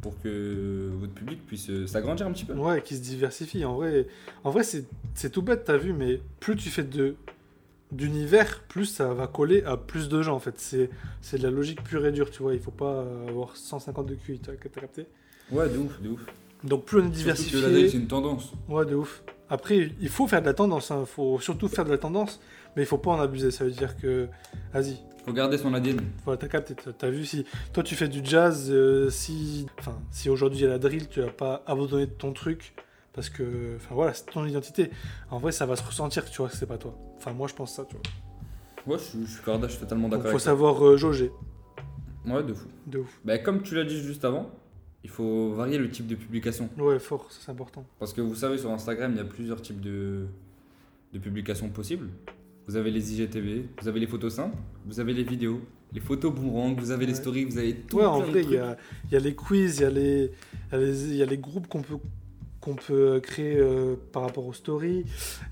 pour 0.00 0.20
que 0.22 0.90
votre 0.98 1.12
public 1.12 1.44
puisse 1.46 1.68
euh, 1.70 1.86
s'agrandir 1.86 2.26
un 2.26 2.32
petit 2.32 2.44
peu. 2.44 2.54
ouais, 2.54 2.82
qui 2.82 2.96
se 2.96 3.02
diversifie. 3.02 3.64
En 3.64 3.74
vrai, 3.76 4.06
en 4.44 4.50
vrai 4.50 4.62
c'est 4.62 5.30
tout 5.30 5.42
bête, 5.42 5.64
t'as 5.64 5.76
vu, 5.76 5.92
mais 5.92 6.20
plus 6.40 6.56
tu 6.56 6.70
fais 6.70 6.84
de 6.84 7.16
d'univers, 7.90 8.62
plus 8.68 8.84
ça 8.84 9.14
va 9.14 9.26
coller 9.26 9.62
à 9.62 9.76
plus 9.78 10.08
de 10.10 10.20
gens, 10.20 10.36
en 10.36 10.40
fait. 10.40 10.54
C'est 10.58 11.38
de 11.38 11.42
la 11.42 11.50
logique 11.50 11.82
pure 11.82 12.04
et 12.04 12.12
dure, 12.12 12.30
tu 12.30 12.42
vois. 12.42 12.52
Il 12.54 12.60
faut 12.60 12.70
pas 12.70 13.00
avoir 13.28 13.56
150 13.56 14.06
de 14.06 14.14
QI, 14.14 14.38
t'as 14.38 14.52
capté 14.56 15.06
Ouais, 15.50 15.68
de 15.70 15.78
ouf, 15.78 16.00
de 16.02 16.10
ouf. 16.10 16.20
Donc 16.64 16.84
plus 16.84 17.00
on 17.00 17.06
est 17.06 17.10
diversifié... 17.10 17.88
c'est 17.88 17.96
une 17.96 18.06
tendance. 18.08 18.52
Ouais, 18.68 18.84
de 18.84 18.94
ouf. 18.94 19.22
Après, 19.50 19.90
il 20.00 20.08
faut 20.08 20.26
faire 20.26 20.40
de 20.42 20.46
la 20.46 20.54
tendance, 20.54 20.92
il 20.98 21.06
faut 21.06 21.38
surtout 21.40 21.68
faire 21.68 21.84
de 21.84 21.90
la 21.90 21.98
tendance, 21.98 22.40
mais 22.76 22.82
il 22.82 22.86
faut 22.86 22.98
pas 22.98 23.10
en 23.12 23.20
abuser. 23.20 23.50
Ça 23.50 23.64
veut 23.64 23.70
dire 23.70 23.96
que, 23.96 24.28
vas-y, 24.72 24.96
Faut 25.24 25.32
garder 25.32 25.56
son 25.58 25.72
ADN. 25.74 26.00
voilà, 26.24 26.38
t'as 26.38 26.48
capté, 26.48 26.74
t'as- 26.74 27.10
vu 27.10 27.24
si 27.24 27.44
toi 27.72 27.82
tu 27.82 27.94
fais 27.94 28.08
du 28.08 28.20
jazz, 28.24 28.68
euh, 28.70 29.08
si, 29.10 29.66
enfin, 29.78 29.96
si 30.10 30.28
aujourd'hui 30.30 30.58
il 30.60 30.62
y 30.62 30.66
a 30.66 30.70
la 30.70 30.78
drill, 30.78 31.08
tu 31.08 31.20
vas 31.20 31.30
pas 31.30 31.62
abandonner 31.66 32.06
ton 32.06 32.32
truc 32.32 32.74
parce 33.14 33.30
que, 33.30 33.76
enfin 33.76 33.94
voilà, 33.94 34.12
c'est 34.14 34.26
ton 34.26 34.44
identité. 34.46 34.90
En 35.30 35.38
vrai, 35.38 35.50
ça 35.52 35.66
va 35.66 35.76
se 35.76 35.82
ressentir 35.82 36.24
que 36.24 36.30
tu 36.30 36.38
vois 36.38 36.48
que 36.48 36.56
c'est 36.56 36.66
pas 36.66 36.78
toi. 36.78 36.94
Enfin, 37.16 37.32
moi 37.32 37.48
je 37.48 37.54
pense 37.54 37.74
ça, 37.74 37.84
tu 37.84 37.94
vois. 37.96 38.94
Ouais, 38.94 38.98
je, 38.98 39.04
suis- 39.04 39.18
je 39.26 39.30
suis 39.32 39.40
je 39.62 39.66
suis 39.68 39.78
totalement 39.80 40.08
d'accord 40.08 40.24
faut 40.24 40.28
avec 40.28 40.40
toi. 40.42 40.50
savoir 40.52 40.86
euh, 40.86 40.96
jauger, 40.96 41.30
Ouais, 42.26 42.42
de 42.42 42.52
fou. 42.54 42.68
de 42.86 42.98
ouf. 42.98 43.20
Bah, 43.24 43.38
comme 43.38 43.62
tu 43.62 43.74
l'as 43.74 43.84
dit 43.84 44.00
juste 44.02 44.24
avant, 44.24 44.50
il 45.04 45.10
faut 45.10 45.52
varier 45.52 45.78
le 45.78 45.90
type 45.90 46.06
de 46.06 46.14
publication. 46.14 46.68
Ouais, 46.78 46.98
fort, 46.98 47.26
c'est 47.30 47.50
important. 47.50 47.84
Parce 47.98 48.12
que 48.12 48.20
vous 48.20 48.34
savez, 48.34 48.58
sur 48.58 48.70
Instagram, 48.70 49.12
il 49.12 49.18
y 49.18 49.20
a 49.20 49.24
plusieurs 49.24 49.62
types 49.62 49.80
de, 49.80 50.26
de 51.12 51.18
publications 51.18 51.68
possibles. 51.68 52.08
Vous 52.66 52.76
avez 52.76 52.90
les 52.90 53.14
IGTV, 53.14 53.64
vous 53.80 53.88
avez 53.88 54.00
les 54.00 54.06
photos 54.06 54.34
simples, 54.34 54.58
vous 54.84 55.00
avez 55.00 55.14
les 55.14 55.22
vidéos, 55.22 55.60
les 55.92 56.00
photos 56.00 56.34
boomerang, 56.34 56.78
vous 56.78 56.90
avez 56.90 57.06
les 57.06 57.14
stories, 57.14 57.44
vous 57.46 57.56
avez 57.56 57.74
tout. 57.74 57.96
Ouais, 57.96 58.04
en 58.04 58.20
vrai, 58.20 58.42
il 58.42 58.50
y 58.50 58.58
a, 58.58 58.76
il 59.06 59.12
y 59.12 59.16
a 59.16 59.20
les 59.20 59.34
quiz, 59.34 59.78
il 59.78 59.82
y 59.82 59.84
a 59.86 59.90
les, 59.90 60.32
y 60.70 60.74
a 60.74 60.78
les, 60.78 61.04
il 61.04 61.16
y 61.16 61.22
a 61.22 61.26
les 61.26 61.38
groupes 61.38 61.66
qu'on 61.66 61.80
peut, 61.80 61.96
qu'on 62.60 62.74
peut 62.74 63.20
créer 63.20 63.56
euh, 63.56 63.94
par 64.12 64.22
rapport 64.22 64.46
aux 64.46 64.52
stories. 64.52 65.04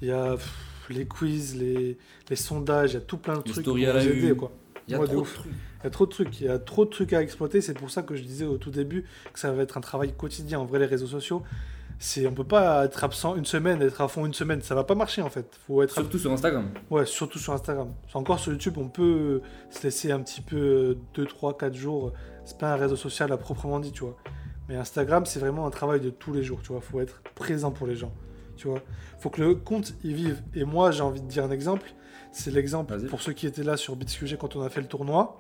Il 0.03 0.09
y 0.09 0.11
a 0.11 0.33
pff, 0.37 0.89
les 0.91 1.07
quiz, 1.07 1.57
les, 1.57 1.97
les 2.29 2.37
sondages, 2.37 2.91
il 2.91 2.95
y 2.95 2.99
a 2.99 3.01
tout 3.01 3.17
plein 3.17 3.39
de 3.39 3.45
Les 3.47 3.51
trucs 3.53 3.65
stories 3.65 3.85
pour 3.85 3.91
à 3.95 3.97
la 3.97 4.05
vous 4.05 4.11
aider, 4.11 4.35
quoi. 4.37 4.53
Il 4.89 4.93
y 4.93 4.95
a 4.95 5.01
Ouais, 5.01 5.07
trop 5.07 5.17
de 5.17 5.25
trucs. 5.27 5.51
Il 5.81 5.85
y 5.85 5.87
a 5.87 5.91
trop 5.91 6.07
de 6.07 6.11
trucs, 6.11 6.41
il 6.41 6.47
y 6.47 6.49
a 6.49 6.59
trop 6.59 6.85
de 6.85 6.91
trucs 6.91 7.13
à 7.13 7.23
exploiter. 7.23 7.61
C'est 7.61 7.75
pour 7.75 7.91
ça 7.91 8.03
que 8.03 8.15
je 8.15 8.23
disais 8.23 8.45
au 8.45 8.59
tout 8.59 8.71
début 8.71 9.05
que 9.33 9.39
ça 9.39 9.53
va 9.53 9.63
être 9.63 9.77
un 9.77 9.81
travail 9.81 10.13
quotidien. 10.13 10.59
En 10.61 10.65
vrai, 10.65 10.79
les 10.79 10.87
réseaux 10.87 11.07
sociaux, 11.07 11.43
c'est, 11.99 12.27
on 12.27 12.33
peut 12.33 12.45
pas 12.45 12.85
être 12.85 13.05
absent 13.05 13.37
une 13.37 13.45
semaine, 13.45 13.81
être 13.83 14.01
à 14.01 14.09
fond 14.09 14.27
une 14.27 14.35
semaine. 14.35 14.63
Ça 14.63 14.75
va 14.75 14.85
pas 14.85 14.95
marcher 14.95 15.23
en 15.23 15.31
fait. 15.31 15.59
Faut 15.67 15.83
être 15.83 15.93
Surtout 15.93 16.19
sur 16.19 16.33
Instagram. 16.33 16.71
Ouais, 16.91 17.07
surtout 17.07 17.39
sur 17.39 17.53
Instagram. 17.53 17.93
Encore 18.15 18.39
sur 18.39 18.53
YouTube, 18.53 18.75
on 18.79 18.89
peut 18.89 19.41
se 19.71 19.83
laisser 19.83 20.13
un 20.13 20.21
petit 20.21 20.41
peu 20.41 20.99
2, 21.15 21.25
3, 21.25 21.57
4 21.57 21.75
jours. 21.75 22.13
C'est 22.45 22.59
pas 22.59 22.73
un 22.73 22.77
réseau 22.77 22.97
social 22.97 23.33
à 23.33 23.37
proprement 23.37 23.81
dit, 23.81 23.93
tu 23.93 24.05
vois. 24.05 24.17
Mais 24.69 24.77
Instagram, 24.77 25.27
c'est 25.27 25.39
vraiment 25.39 25.67
un 25.67 25.71
travail 25.71 26.01
de 26.01 26.11
tous 26.11 26.33
les 26.33 26.43
jours, 26.43 26.61
tu 26.63 26.73
vois. 26.73 26.81
Faut 26.81 27.01
être 27.01 27.23
présent 27.35 27.71
pour 27.71 27.87
les 27.87 27.95
gens, 27.97 28.13
tu 28.57 28.69
vois. 28.69 28.81
Faut 29.19 29.31
que 29.31 29.41
le 29.43 29.55
compte 29.55 29.95
y 30.05 30.13
vive. 30.13 30.43
Et 30.55 30.65
moi, 30.65 30.91
j'ai 30.91 31.03
envie 31.03 31.21
de 31.21 31.27
dire 31.29 31.45
un 31.45 31.51
exemple. 31.51 31.93
C'est 32.33 32.51
l'exemple 32.51 32.99
pour 33.09 33.23
ceux 33.23 33.33
qui 33.33 33.47
étaient 33.47 33.63
là 33.63 33.77
sur 33.77 33.97
BitQG 33.97 34.37
quand 34.39 34.57
on 34.57 34.63
a 34.63 34.69
fait 34.69 34.81
le 34.81 34.89
tournoi. 34.89 35.39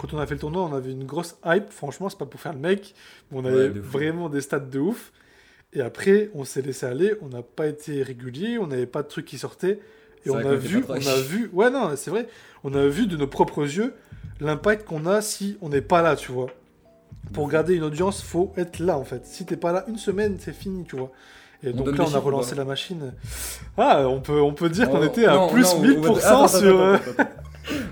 Quand 0.00 0.14
on 0.14 0.18
a 0.18 0.26
fait 0.26 0.34
le 0.34 0.40
tournoi, 0.40 0.62
on 0.62 0.74
avait 0.74 0.92
une 0.92 1.04
grosse 1.04 1.36
hype. 1.44 1.70
Franchement, 1.70 2.08
c'est 2.08 2.18
pas 2.18 2.26
pour 2.26 2.40
faire 2.40 2.52
le 2.52 2.60
mec. 2.60 2.94
mais 3.30 3.38
on 3.38 3.44
Ouais, 3.44 3.50
avait 3.50 3.70
de 3.70 3.80
vraiment 3.80 4.28
des 4.28 4.40
stats 4.40 4.60
de 4.60 4.78
ouf. 4.78 5.12
Et 5.72 5.80
après, 5.80 6.30
on 6.34 6.44
s'est 6.44 6.62
laissé 6.62 6.86
aller. 6.86 7.14
On 7.20 7.28
n'a 7.28 7.42
pas 7.42 7.66
été 7.66 8.02
régulier. 8.02 8.58
On 8.58 8.68
n'avait 8.68 8.86
pas 8.86 9.02
de 9.02 9.08
trucs 9.08 9.26
qui 9.26 9.38
sortaient. 9.38 9.80
Et 10.24 10.30
on 10.30 10.36
a 10.36 10.54
vu, 10.54 10.84
on 10.88 10.94
a 11.06 11.20
vu, 11.20 11.48
ouais 11.52 11.70
non, 11.70 11.92
c'est 11.96 12.10
vrai, 12.10 12.26
on 12.64 12.74
a 12.74 12.86
vu 12.88 13.06
de 13.06 13.16
nos 13.16 13.28
propres 13.28 13.62
yeux 13.62 13.94
l'impact 14.40 14.86
qu'on 14.86 15.06
a 15.06 15.20
si 15.22 15.56
on 15.60 15.68
n'est 15.68 15.80
pas 15.80 16.02
là, 16.02 16.16
tu 16.16 16.32
vois. 16.32 16.48
Pour 17.32 17.48
garder 17.48 17.76
une 17.76 17.84
audience, 17.84 18.20
faut 18.22 18.52
être 18.56 18.78
là 18.80 18.98
en 18.98 19.04
fait. 19.04 19.26
Si 19.26 19.46
t'es 19.46 19.56
pas 19.56 19.72
là 19.72 19.84
une 19.88 19.96
semaine, 19.98 20.36
c'est 20.40 20.52
fini, 20.52 20.84
tu 20.84 20.96
vois. 20.96 21.12
Et 21.62 21.70
On 21.72 21.76
donc 21.76 21.96
là, 21.98 22.04
on 22.08 22.14
a 22.14 22.18
relancé 22.18 22.54
la 22.54 22.64
machine. 22.64 23.14
Ah, 23.76 24.08
on 24.08 24.20
peut, 24.20 24.40
on 24.40 24.52
peut 24.54 24.68
dire 24.68 24.88
qu'on 24.90 25.02
était 25.02 25.26
à 25.26 25.34
non, 25.34 25.48
plus 25.48 25.62
non, 25.62 25.68
on 25.76 25.80
va- 25.82 25.88
1000% 25.88 26.18
attends, 26.18 26.44
attends, 26.44 26.48
sur. 26.48 26.80
euh, 26.80 26.94
attends, 26.94 27.10
attends, 27.10 27.22
attends. 27.22 27.32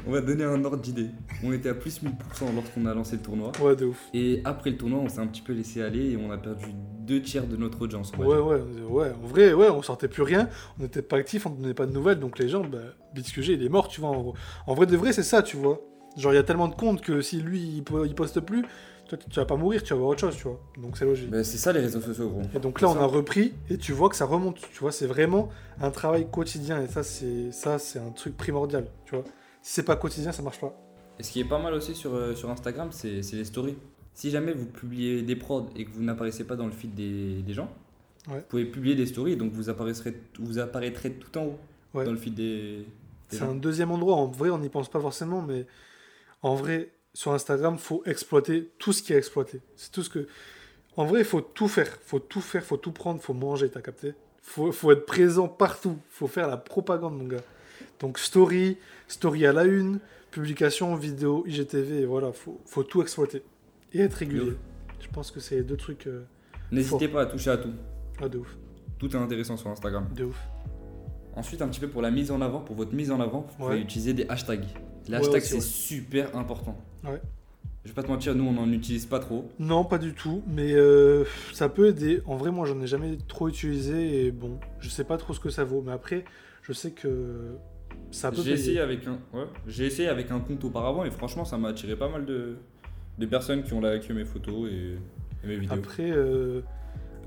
On 0.08 0.10
va 0.12 0.22
donner 0.22 0.44
un 0.44 0.64
ordre 0.64 0.78
d'idée. 0.78 1.10
On 1.44 1.52
était 1.52 1.68
à 1.68 1.74
plus 1.74 2.00
1000% 2.02 2.08
lorsqu'on 2.54 2.86
a 2.86 2.94
lancé 2.94 3.16
le 3.16 3.22
tournoi. 3.22 3.52
Ouais, 3.60 3.76
de 3.76 3.84
ouf. 3.86 3.98
Et 4.14 4.40
après 4.44 4.70
le 4.70 4.76
tournoi, 4.78 5.00
on 5.00 5.08
s'est 5.10 5.18
un 5.18 5.26
petit 5.26 5.42
peu 5.42 5.52
laissé 5.52 5.82
aller 5.82 6.12
et 6.12 6.16
on 6.16 6.30
a 6.30 6.38
perdu 6.38 6.66
deux 7.00 7.20
tiers 7.20 7.46
de 7.46 7.56
notre 7.56 7.82
audience. 7.82 8.10
Ouais, 8.16 8.24
dire. 8.24 8.46
ouais, 8.46 8.60
ouais. 8.88 9.12
En 9.22 9.26
vrai, 9.26 9.52
ouais, 9.52 9.68
on 9.68 9.82
sortait 9.82 10.08
plus 10.08 10.22
rien, 10.22 10.48
on 10.78 10.84
n'était 10.84 11.02
pas 11.02 11.16
actif, 11.16 11.44
on 11.44 11.50
donnait 11.50 11.74
pas 11.74 11.84
de 11.84 11.92
nouvelles, 11.92 12.20
donc 12.20 12.38
les 12.38 12.48
gens, 12.48 12.62
bah, 12.64 12.78
BitQG, 13.14 13.48
il 13.48 13.62
est 13.64 13.68
mort, 13.68 13.88
tu 13.88 14.00
vois. 14.00 14.10
En, 14.10 14.32
en 14.66 14.74
vrai 14.74 14.86
de 14.86 14.96
vrai, 14.96 15.12
c'est 15.12 15.22
ça, 15.22 15.42
tu 15.42 15.58
vois. 15.58 15.80
Genre, 16.16 16.32
il 16.32 16.36
y 16.36 16.38
a 16.38 16.42
tellement 16.44 16.68
de 16.68 16.74
comptes 16.74 17.02
que 17.02 17.20
si 17.20 17.42
lui, 17.42 17.60
il, 17.60 17.84
il 18.06 18.14
poste 18.14 18.40
plus, 18.40 18.64
toi, 19.08 19.18
tu 19.18 19.38
vas 19.40 19.46
pas 19.46 19.56
mourir, 19.56 19.82
tu 19.82 19.92
vas 19.92 19.98
voir 19.98 20.10
autre 20.10 20.20
chose, 20.20 20.36
tu 20.36 20.44
vois. 20.44 20.60
Donc, 20.80 20.96
c'est 20.96 21.04
logique. 21.04 21.30
Bah, 21.30 21.44
c'est 21.44 21.58
ça 21.58 21.72
les 21.72 21.80
réseaux 21.80 22.00
sociaux, 22.00 22.28
gros. 22.28 22.42
Et 22.54 22.58
donc 22.58 22.80
là, 22.80 22.88
on 22.88 22.96
a 22.98 23.04
repris 23.06 23.54
et 23.70 23.78
tu 23.78 23.92
vois 23.92 24.08
que 24.08 24.16
ça 24.16 24.24
remonte. 24.26 24.58
Tu 24.72 24.78
vois, 24.80 24.92
c'est 24.92 25.06
vraiment 25.06 25.48
un 25.80 25.90
travail 25.90 26.26
quotidien 26.30 26.82
et 26.82 26.88
ça, 26.88 27.02
c'est 27.02 27.52
ça, 27.52 27.78
c'est 27.78 27.98
un 27.98 28.10
truc 28.10 28.36
primordial. 28.36 28.86
Tu 29.04 29.14
vois, 29.14 29.24
si 29.62 29.72
c'est 29.74 29.82
pas 29.84 29.96
quotidien, 29.96 30.32
ça 30.32 30.42
marche 30.42 30.60
pas. 30.60 30.74
Et 31.18 31.22
ce 31.22 31.30
qui 31.30 31.40
est 31.40 31.44
pas 31.48 31.58
mal 31.58 31.72
aussi 31.74 31.94
sur, 31.94 32.14
euh, 32.14 32.34
sur 32.34 32.50
Instagram, 32.50 32.88
c'est 32.92 33.22
c'est 33.22 33.36
les 33.36 33.44
stories. 33.44 33.76
Si 34.14 34.30
jamais 34.30 34.52
vous 34.52 34.66
publiez 34.66 35.22
des 35.22 35.36
prods 35.36 35.66
et 35.76 35.84
que 35.84 35.90
vous 35.90 36.02
n'apparaissez 36.02 36.44
pas 36.44 36.56
dans 36.56 36.66
le 36.66 36.72
feed 36.72 36.94
des, 36.94 37.42
des 37.42 37.52
gens, 37.54 37.68
Ouais. 38.28 38.38
vous 38.38 38.44
pouvez 38.48 38.64
publier 38.64 38.94
des 38.96 39.06
stories, 39.06 39.36
donc 39.36 39.52
vous 39.52 39.68
apparaîtrez, 39.70 40.14
vous 40.40 40.58
apparaîtrez 40.58 41.12
tout 41.12 41.38
en 41.38 41.44
haut 41.46 41.58
Ouais. 41.94 42.04
dans 42.04 42.10
le 42.10 42.16
feed 42.18 42.34
des, 42.34 42.78
des 43.30 43.36
C'est 43.36 43.42
un 43.44 43.54
deuxième 43.54 43.90
endroit. 43.92 44.16
En 44.16 44.26
vrai, 44.26 44.50
on 44.50 44.58
n'y 44.58 44.68
pense 44.68 44.88
pas 44.90 45.00
forcément, 45.00 45.42
mais 45.42 45.64
en 46.42 46.54
vrai, 46.54 46.90
sur 47.16 47.32
Instagram, 47.32 47.78
faut 47.78 48.02
exploiter 48.04 48.70
tout 48.78 48.92
ce 48.92 49.02
qui 49.02 49.14
est 49.14 49.16
exploité. 49.16 49.62
C'est 49.74 49.90
tout 49.90 50.02
ce 50.02 50.10
que. 50.10 50.28
En 50.98 51.06
vrai, 51.06 51.20
il 51.20 51.24
faut 51.24 51.40
tout 51.40 51.66
faire. 51.66 51.88
Faut 52.02 52.18
tout 52.18 52.42
faire, 52.42 52.62
faut 52.62 52.76
tout 52.76 52.92
prendre, 52.92 53.22
faut 53.22 53.32
manger, 53.32 53.70
t'as 53.70 53.80
capté? 53.80 54.12
Faut, 54.42 54.70
faut 54.70 54.92
être 54.92 55.06
présent 55.06 55.48
partout. 55.48 55.96
Faut 56.10 56.26
faire 56.26 56.46
la 56.46 56.58
propagande, 56.58 57.16
mon 57.16 57.24
gars. 57.24 57.42
Donc, 58.00 58.18
story, 58.18 58.76
story 59.08 59.46
à 59.46 59.54
la 59.54 59.64
une, 59.64 59.98
publication, 60.30 60.94
vidéo, 60.94 61.42
IGTV, 61.46 62.02
et 62.02 62.04
voilà, 62.04 62.32
faut, 62.34 62.60
faut 62.66 62.82
tout 62.82 63.00
exploiter. 63.00 63.42
Et 63.94 64.00
être 64.00 64.12
régulier. 64.12 64.52
Je 65.00 65.08
pense 65.08 65.30
que 65.30 65.40
c'est 65.40 65.62
deux 65.62 65.78
trucs. 65.78 66.06
euh, 66.08 66.26
N'hésitez 66.70 67.08
pas 67.08 67.22
à 67.22 67.26
toucher 67.26 67.48
à 67.48 67.56
tout. 67.56 67.72
Ah, 68.20 68.28
de 68.28 68.36
ouf. 68.36 68.58
Tout 68.98 69.10
est 69.10 69.18
intéressant 69.18 69.56
sur 69.56 69.70
Instagram. 69.70 70.06
De 70.14 70.24
ouf. 70.24 70.38
Ensuite, 71.34 71.62
un 71.62 71.68
petit 71.68 71.80
peu 71.80 71.88
pour 71.88 72.02
la 72.02 72.10
mise 72.10 72.30
en 72.30 72.42
avant, 72.42 72.60
pour 72.60 72.76
votre 72.76 72.92
mise 72.92 73.10
en 73.10 73.20
avant, 73.20 73.40
vous 73.40 73.64
pouvez 73.64 73.80
utiliser 73.80 74.12
des 74.12 74.26
hashtags. 74.28 74.66
Ouais, 75.08 75.18
aussi, 75.28 75.40
c'est 75.48 75.60
super 75.60 76.36
important. 76.36 76.76
Ouais. 77.04 77.20
Je 77.84 77.90
vais 77.90 77.94
pas 77.94 78.02
te 78.02 78.08
mentir, 78.08 78.34
nous, 78.34 78.44
on 78.44 78.52
n'en 78.52 78.70
utilise 78.72 79.06
pas 79.06 79.20
trop. 79.20 79.48
Non, 79.60 79.84
pas 79.84 79.98
du 79.98 80.12
tout, 80.12 80.42
mais 80.48 80.72
euh, 80.72 81.24
ça 81.52 81.68
peut 81.68 81.86
aider. 81.88 82.20
En 82.26 82.36
vrai, 82.36 82.50
moi, 82.50 82.66
j'en 82.66 82.80
ai 82.80 82.86
jamais 82.88 83.16
trop 83.28 83.48
utilisé 83.48 84.26
et 84.26 84.30
bon, 84.32 84.58
je 84.80 84.88
sais 84.88 85.04
pas 85.04 85.16
trop 85.18 85.32
ce 85.34 85.38
que 85.40 85.50
ça 85.50 85.62
vaut, 85.62 85.82
mais 85.86 85.92
après, 85.92 86.24
je 86.62 86.72
sais 86.72 86.90
que 86.90 87.54
ça 88.10 88.32
peut 88.32 88.42
J'ai 88.42 88.52
essayé 88.52 88.80
avec 88.80 89.06
un, 89.06 89.20
ouais, 89.32 89.44
j'ai 89.68 89.86
essayé 89.86 90.08
avec 90.08 90.32
un 90.32 90.40
compte 90.40 90.64
auparavant 90.64 91.04
et 91.04 91.10
franchement, 91.12 91.44
ça 91.44 91.58
m'a 91.58 91.68
attiré 91.68 91.94
pas 91.94 92.08
mal 92.08 92.26
de, 92.26 92.56
de 93.18 93.26
personnes 93.26 93.62
qui 93.62 93.72
ont 93.72 93.80
liké 93.80 94.12
mes 94.12 94.24
photos 94.24 94.68
et, 94.68 94.96
et 95.44 95.46
mes 95.46 95.56
vidéos. 95.56 95.74
Après, 95.78 96.10
euh, 96.10 96.62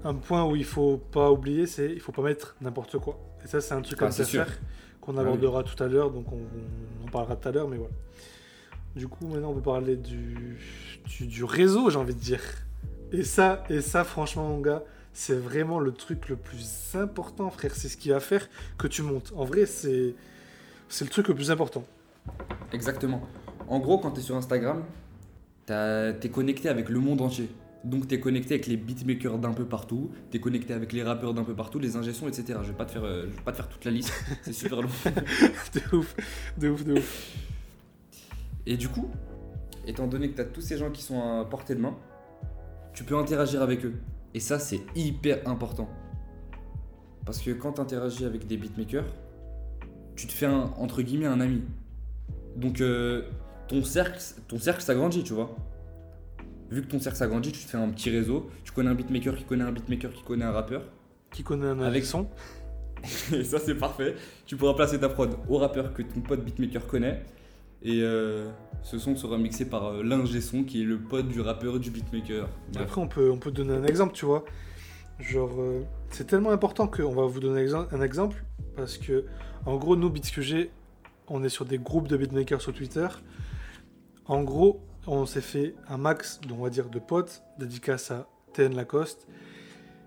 un 0.04 0.14
point 0.14 0.46
où 0.46 0.58
il 0.58 0.66
faut 0.66 0.98
pas 0.98 1.32
oublier, 1.32 1.68
c'est 1.68 1.90
il 1.90 2.02
faut 2.02 2.12
pas 2.12 2.22
mettre 2.22 2.58
n'importe 2.60 2.98
quoi. 2.98 3.18
Et 3.46 3.48
ça, 3.48 3.62
c'est 3.62 3.74
un 3.74 3.82
truc 3.82 3.98
Ah, 4.02 4.08
à 4.08 4.12
faire 4.12 4.60
qu'on 5.00 5.16
Ah 5.16 5.22
oui. 5.24 5.28
abordera 5.30 5.64
tout 5.64 5.82
à 5.82 5.88
l'heure, 5.88 6.12
donc 6.12 6.30
on, 6.34 6.40
on 6.99 6.99
en 7.10 7.12
parlera 7.12 7.36
tout 7.36 7.48
à 7.48 7.52
l'heure, 7.52 7.68
mais 7.68 7.78
voilà. 7.78 7.94
Du 8.96 9.08
coup, 9.08 9.28
maintenant, 9.28 9.52
on 9.52 9.56
peut 9.56 9.62
parler 9.62 9.96
du, 9.96 10.58
du, 11.20 11.44
réseau, 11.44 11.90
j'ai 11.90 11.98
envie 11.98 12.16
de 12.16 12.20
dire. 12.20 12.42
Et 13.12 13.24
ça, 13.24 13.64
et 13.70 13.82
ça, 13.82 14.04
franchement, 14.04 14.48
mon 14.48 14.60
gars, 14.60 14.84
c'est 15.14 15.36
vraiment 15.36 15.80
le 15.80 15.92
truc 15.92 16.30
le 16.30 16.36
plus 16.36 16.96
important, 16.96 17.50
frère. 17.50 17.76
C'est 17.76 17.88
ce 17.88 17.98
qui 17.98 18.10
va 18.10 18.20
faire 18.20 18.48
que 18.78 18.88
tu 18.88 19.02
montes. 19.02 19.34
En 19.36 19.46
vrai, 19.46 19.66
c'est 19.66 20.16
c'est 20.88 21.06
le 21.06 21.12
truc 21.12 21.28
le 21.28 21.36
plus 21.36 21.52
important. 21.52 21.84
Exactement. 22.74 23.22
En 23.68 23.80
gros, 23.80 24.00
quand 24.00 24.12
tu 24.12 24.20
es 24.20 24.24
sur 24.24 24.36
Instagram, 24.36 24.84
tu 25.68 25.74
es 25.74 26.30
connecté 26.30 26.68
avec 26.68 26.90
le 26.90 27.00
monde 27.00 27.22
entier. 27.22 27.50
Donc 27.84 28.08
tu 28.08 28.16
es 28.16 28.20
connecté 28.20 28.56
avec 28.56 28.68
les 28.68 28.76
beatmakers 28.76 29.38
d'un 29.38 29.54
peu 29.54 29.66
partout, 29.66 30.12
tu 30.32 30.38
es 30.38 30.40
connecté 30.40 30.74
avec 30.74 30.92
les 30.92 31.02
rappeurs 31.02 31.34
d'un 31.34 31.46
peu 31.46 31.56
partout, 31.56 31.80
les 31.80 31.96
ingé-sons, 31.96 32.28
etc. 32.28 32.60
Je 32.62 32.70
vais 32.70 32.78
pas 32.78 32.86
te 32.86 32.92
faire, 32.92 33.06
euh, 33.06 33.28
je 33.30 33.36
vais 33.38 33.44
pas 33.44 33.52
te 33.52 33.58
faire 33.58 33.70
toute 33.70 33.86
la 33.86 33.92
liste, 33.92 34.14
c'est 34.42 34.54
super 34.54 34.82
long. 34.82 34.90
de 35.06 35.96
ouf, 35.96 36.16
de 36.58 36.70
ouf, 36.70 36.84
de 36.84 36.94
ouf. 36.94 37.38
Et 38.66 38.76
du 38.76 38.90
coup, 38.90 39.10
étant 39.88 40.08
donné 40.08 40.30
que 40.30 40.36
tu 40.36 40.42
as 40.42 40.46
tous 40.46 40.62
ces 40.62 40.78
gens 40.78 40.92
qui 40.92 41.02
sont 41.02 41.22
à 41.22 41.46
portée 41.46 41.74
de 41.74 41.80
main, 41.80 41.96
tu 42.94 43.04
peux 43.04 43.18
interagir 43.18 43.62
avec 43.62 43.86
eux. 43.86 43.94
Et 44.34 44.40
ça, 44.40 44.60
c'est 44.60 44.82
hyper 44.96 45.48
important. 45.48 45.90
Parce 47.26 47.40
que 47.40 47.52
quand 47.52 47.74
tu 47.74 47.82
interagis 47.82 48.26
avec 48.26 48.46
des 48.46 48.58
beatmakers, 48.58 49.06
tu 50.16 50.28
te 50.28 50.34
fais 50.34 50.48
un, 50.48 50.74
entre 50.78 51.02
guillemets 51.02 51.28
un 51.28 51.40
ami. 51.40 51.64
Donc 52.58 52.82
euh, 52.82 53.24
ton 53.68 53.84
cercle, 53.84 54.20
ton 54.48 54.60
cercle 54.60 54.82
s'agrandit, 54.82 55.24
tu 55.24 55.34
vois. 55.34 55.56
Vu 56.70 56.82
que 56.84 56.88
ton 56.88 57.00
cercle 57.00 57.18
s'agrandit, 57.18 57.52
tu 57.52 57.64
te 57.64 57.70
fais 57.70 57.78
un 57.78 57.90
petit 57.90 58.10
réseau. 58.10 58.50
Tu 58.64 58.72
connais 58.72 58.90
un 58.90 58.96
beatmaker 58.96 59.36
qui 59.36 59.44
connaît 59.44 59.64
un 59.64 59.72
beatmaker 59.72 60.12
qui 60.14 60.24
connaît 60.24 60.46
un 60.46 60.52
rappeur. 60.52 60.84
Qui 61.32 61.44
connaît 61.44 61.68
un 61.68 61.80
Avec- 61.80 62.06
son 62.06 62.28
Et 63.34 63.44
ça, 63.44 63.60
c'est 63.60 63.76
parfait. 63.76 64.16
Tu 64.46 64.56
pourras 64.56 64.74
placer 64.74 65.00
ta 65.00 65.10
prod 65.10 65.36
au 65.48 65.58
rappeur 65.58 65.94
que 65.94 66.02
ton 66.02 66.22
pote 66.22 66.44
beatmaker 66.44 66.86
connaît. 66.86 67.24
Et 67.82 68.02
euh, 68.04 68.50
ce 68.84 69.00
son 69.00 69.16
sera 69.16 69.38
mixé 69.38 69.66
par 69.66 69.86
euh, 69.86 70.04
l'ingé 70.04 70.42
son 70.42 70.64
qui 70.64 70.82
est 70.82 70.86
le 70.86 71.00
pote 71.00 71.28
du 71.30 71.40
rappeur 71.40 71.78
et 71.78 71.80
du 71.80 71.92
beatmaker. 71.92 72.50
Bref. 72.74 72.84
Après, 72.84 73.02
on 73.02 73.08
peut, 73.08 73.32
on 73.32 73.38
peut 73.38 73.52
donner 73.52 73.74
un 73.74 73.86
exemple, 73.86 74.14
tu 74.14 74.26
vois. 74.26 74.44
Genre, 75.20 75.60
euh, 75.60 75.82
c'est 76.10 76.28
tellement 76.28 76.52
important 76.52 76.88
qu'on 76.88 77.14
va 77.14 77.26
vous 77.26 77.40
donner 77.40 77.66
un 77.92 78.02
exemple. 78.02 78.44
Parce 78.76 78.98
que, 78.98 79.26
en 79.66 79.78
gros, 79.78 79.96
nous, 79.96 80.10
BeatsQG, 80.10 80.70
on 81.28 81.44
est 81.44 81.50
sur 81.50 81.66
des 81.66 81.78
groupes 81.78 82.08
de 82.08 82.18
beatmakers 82.18 82.62
sur 82.62 82.74
Twitter. 82.74 83.08
En 84.26 84.44
gros, 84.44 84.82
on 85.08 85.26
s'est 85.26 85.42
fait 85.42 85.76
un 85.88 85.98
max, 85.98 86.40
on 86.52 86.64
va 86.64 86.70
dire, 86.70 86.90
de 86.90 87.00
potes, 87.00 87.44
dédicace 87.58 88.12
à 88.12 88.28
TN 88.54 88.76
Lacoste. 88.76 89.28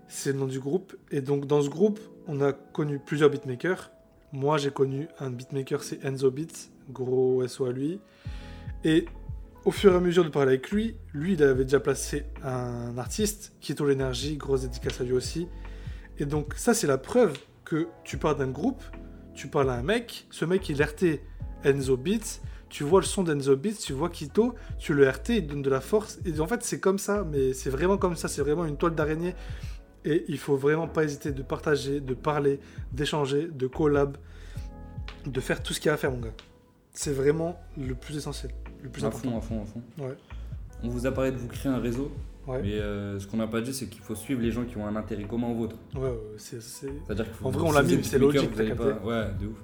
C'est 0.07 0.33
le 0.33 0.39
nom 0.39 0.47
du 0.47 0.59
groupe. 0.59 0.95
Et 1.11 1.21
donc, 1.21 1.45
dans 1.45 1.61
ce 1.61 1.69
groupe, 1.69 1.99
on 2.27 2.41
a 2.41 2.53
connu 2.53 2.99
plusieurs 2.99 3.29
beatmakers. 3.29 3.91
Moi, 4.31 4.57
j'ai 4.57 4.71
connu 4.71 5.07
un 5.19 5.29
beatmaker, 5.29 5.83
c'est 5.83 6.03
Enzo 6.03 6.31
Beats. 6.31 6.69
Gros 6.89 7.47
SO 7.47 7.65
à 7.65 7.71
lui. 7.71 7.99
Et 8.83 9.05
au 9.65 9.71
fur 9.71 9.93
et 9.93 9.95
à 9.95 9.99
mesure 9.99 10.23
de 10.25 10.29
parler 10.29 10.53
avec 10.53 10.71
lui, 10.71 10.97
lui, 11.13 11.33
il 11.33 11.43
avait 11.43 11.63
déjà 11.63 11.79
placé 11.79 12.25
un 12.43 12.97
artiste, 12.97 13.53
Kito 13.61 13.85
l'énergie, 13.85 14.35
grosse 14.35 14.63
dédicace 14.63 14.99
à 14.99 15.03
lui 15.03 15.13
aussi. 15.13 15.47
Et 16.19 16.25
donc, 16.25 16.53
ça, 16.55 16.73
c'est 16.73 16.87
la 16.87 16.97
preuve 16.97 17.37
que 17.63 17.87
tu 18.03 18.17
parles 18.17 18.37
d'un 18.37 18.49
groupe, 18.49 18.83
tu 19.33 19.47
parles 19.47 19.69
à 19.69 19.75
un 19.75 19.83
mec, 19.83 20.27
ce 20.29 20.45
mec, 20.45 20.67
il 20.69 20.83
RT 20.83 21.21
Enzo 21.63 21.95
Beats, 21.95 22.41
tu 22.73 22.83
vois 22.83 23.01
le 23.01 23.05
son 23.05 23.21
d'Enzo 23.21 23.55
Beats, 23.55 23.75
tu 23.85 23.93
vois 23.93 24.09
Kito, 24.09 24.55
tu 24.79 24.95
le 24.95 25.07
RT, 25.07 25.29
il 25.29 25.45
donne 25.45 25.61
de 25.61 25.69
la 25.69 25.79
force. 25.79 26.17
Et 26.25 26.39
en 26.39 26.47
fait, 26.47 26.63
c'est 26.63 26.79
comme 26.79 26.97
ça, 26.97 27.23
mais 27.31 27.53
c'est 27.53 27.69
vraiment 27.69 27.97
comme 27.99 28.15
ça, 28.15 28.27
c'est 28.27 28.41
vraiment 28.41 28.65
une 28.65 28.77
toile 28.77 28.95
d'araignée. 28.95 29.35
Et 30.05 30.25
il 30.27 30.39
faut 30.39 30.55
vraiment 30.57 30.87
pas 30.87 31.03
hésiter 31.03 31.31
de 31.31 31.43
partager, 31.43 32.01
de 32.01 32.15
parler, 32.15 32.59
d'échanger, 32.91 33.47
de 33.47 33.67
collab, 33.67 34.17
de 35.27 35.39
faire 35.39 35.61
tout 35.61 35.71
ce 35.71 35.79
qu'il 35.79 35.89
y 35.89 35.91
a 35.91 35.93
à 35.93 35.97
faire, 35.97 36.09
mon 36.09 36.17
gars. 36.19 36.33
C'est 36.93 37.11
vraiment 37.13 37.59
le 37.77 37.93
plus 37.93 38.17
essentiel, 38.17 38.51
le 38.81 38.89
plus 38.89 39.03
à 39.03 39.09
important. 39.09 39.29
fond, 39.29 39.37
à 39.37 39.41
fond, 39.41 39.61
à 39.61 39.65
fond. 39.67 39.81
Ouais. 39.99 40.17
On 40.81 40.89
vous 40.89 41.05
a 41.05 41.11
parlé 41.11 41.29
de 41.31 41.37
vous 41.37 41.47
créer 41.49 41.71
un 41.71 41.77
réseau, 41.79 42.11
Ouais. 42.47 42.59
mais 42.63 42.73
euh, 42.79 43.19
ce 43.19 43.27
qu'on 43.27 43.37
n'a 43.37 43.45
pas 43.47 43.61
dit, 43.61 43.71
c'est 43.71 43.85
qu'il 43.85 44.01
faut 44.01 44.15
suivre 44.15 44.41
les 44.41 44.49
gens 44.51 44.63
qui 44.65 44.77
ont 44.77 44.87
un 44.87 44.95
intérêt 44.95 45.25
commun 45.25 45.49
au 45.49 45.53
vôtre. 45.55 45.75
Ouais, 45.95 46.01
ouais, 46.09 46.17
c'est. 46.37 46.57
En 47.43 47.51
vrai, 47.51 47.61
on 47.67 47.71
l'a 47.71 47.83
mis, 47.83 48.03
c'est 48.03 48.17
logique, 48.17 48.49
pas-. 48.75 48.99
Ouais, 49.05 49.27
de 49.39 49.45
ouf. 49.45 49.57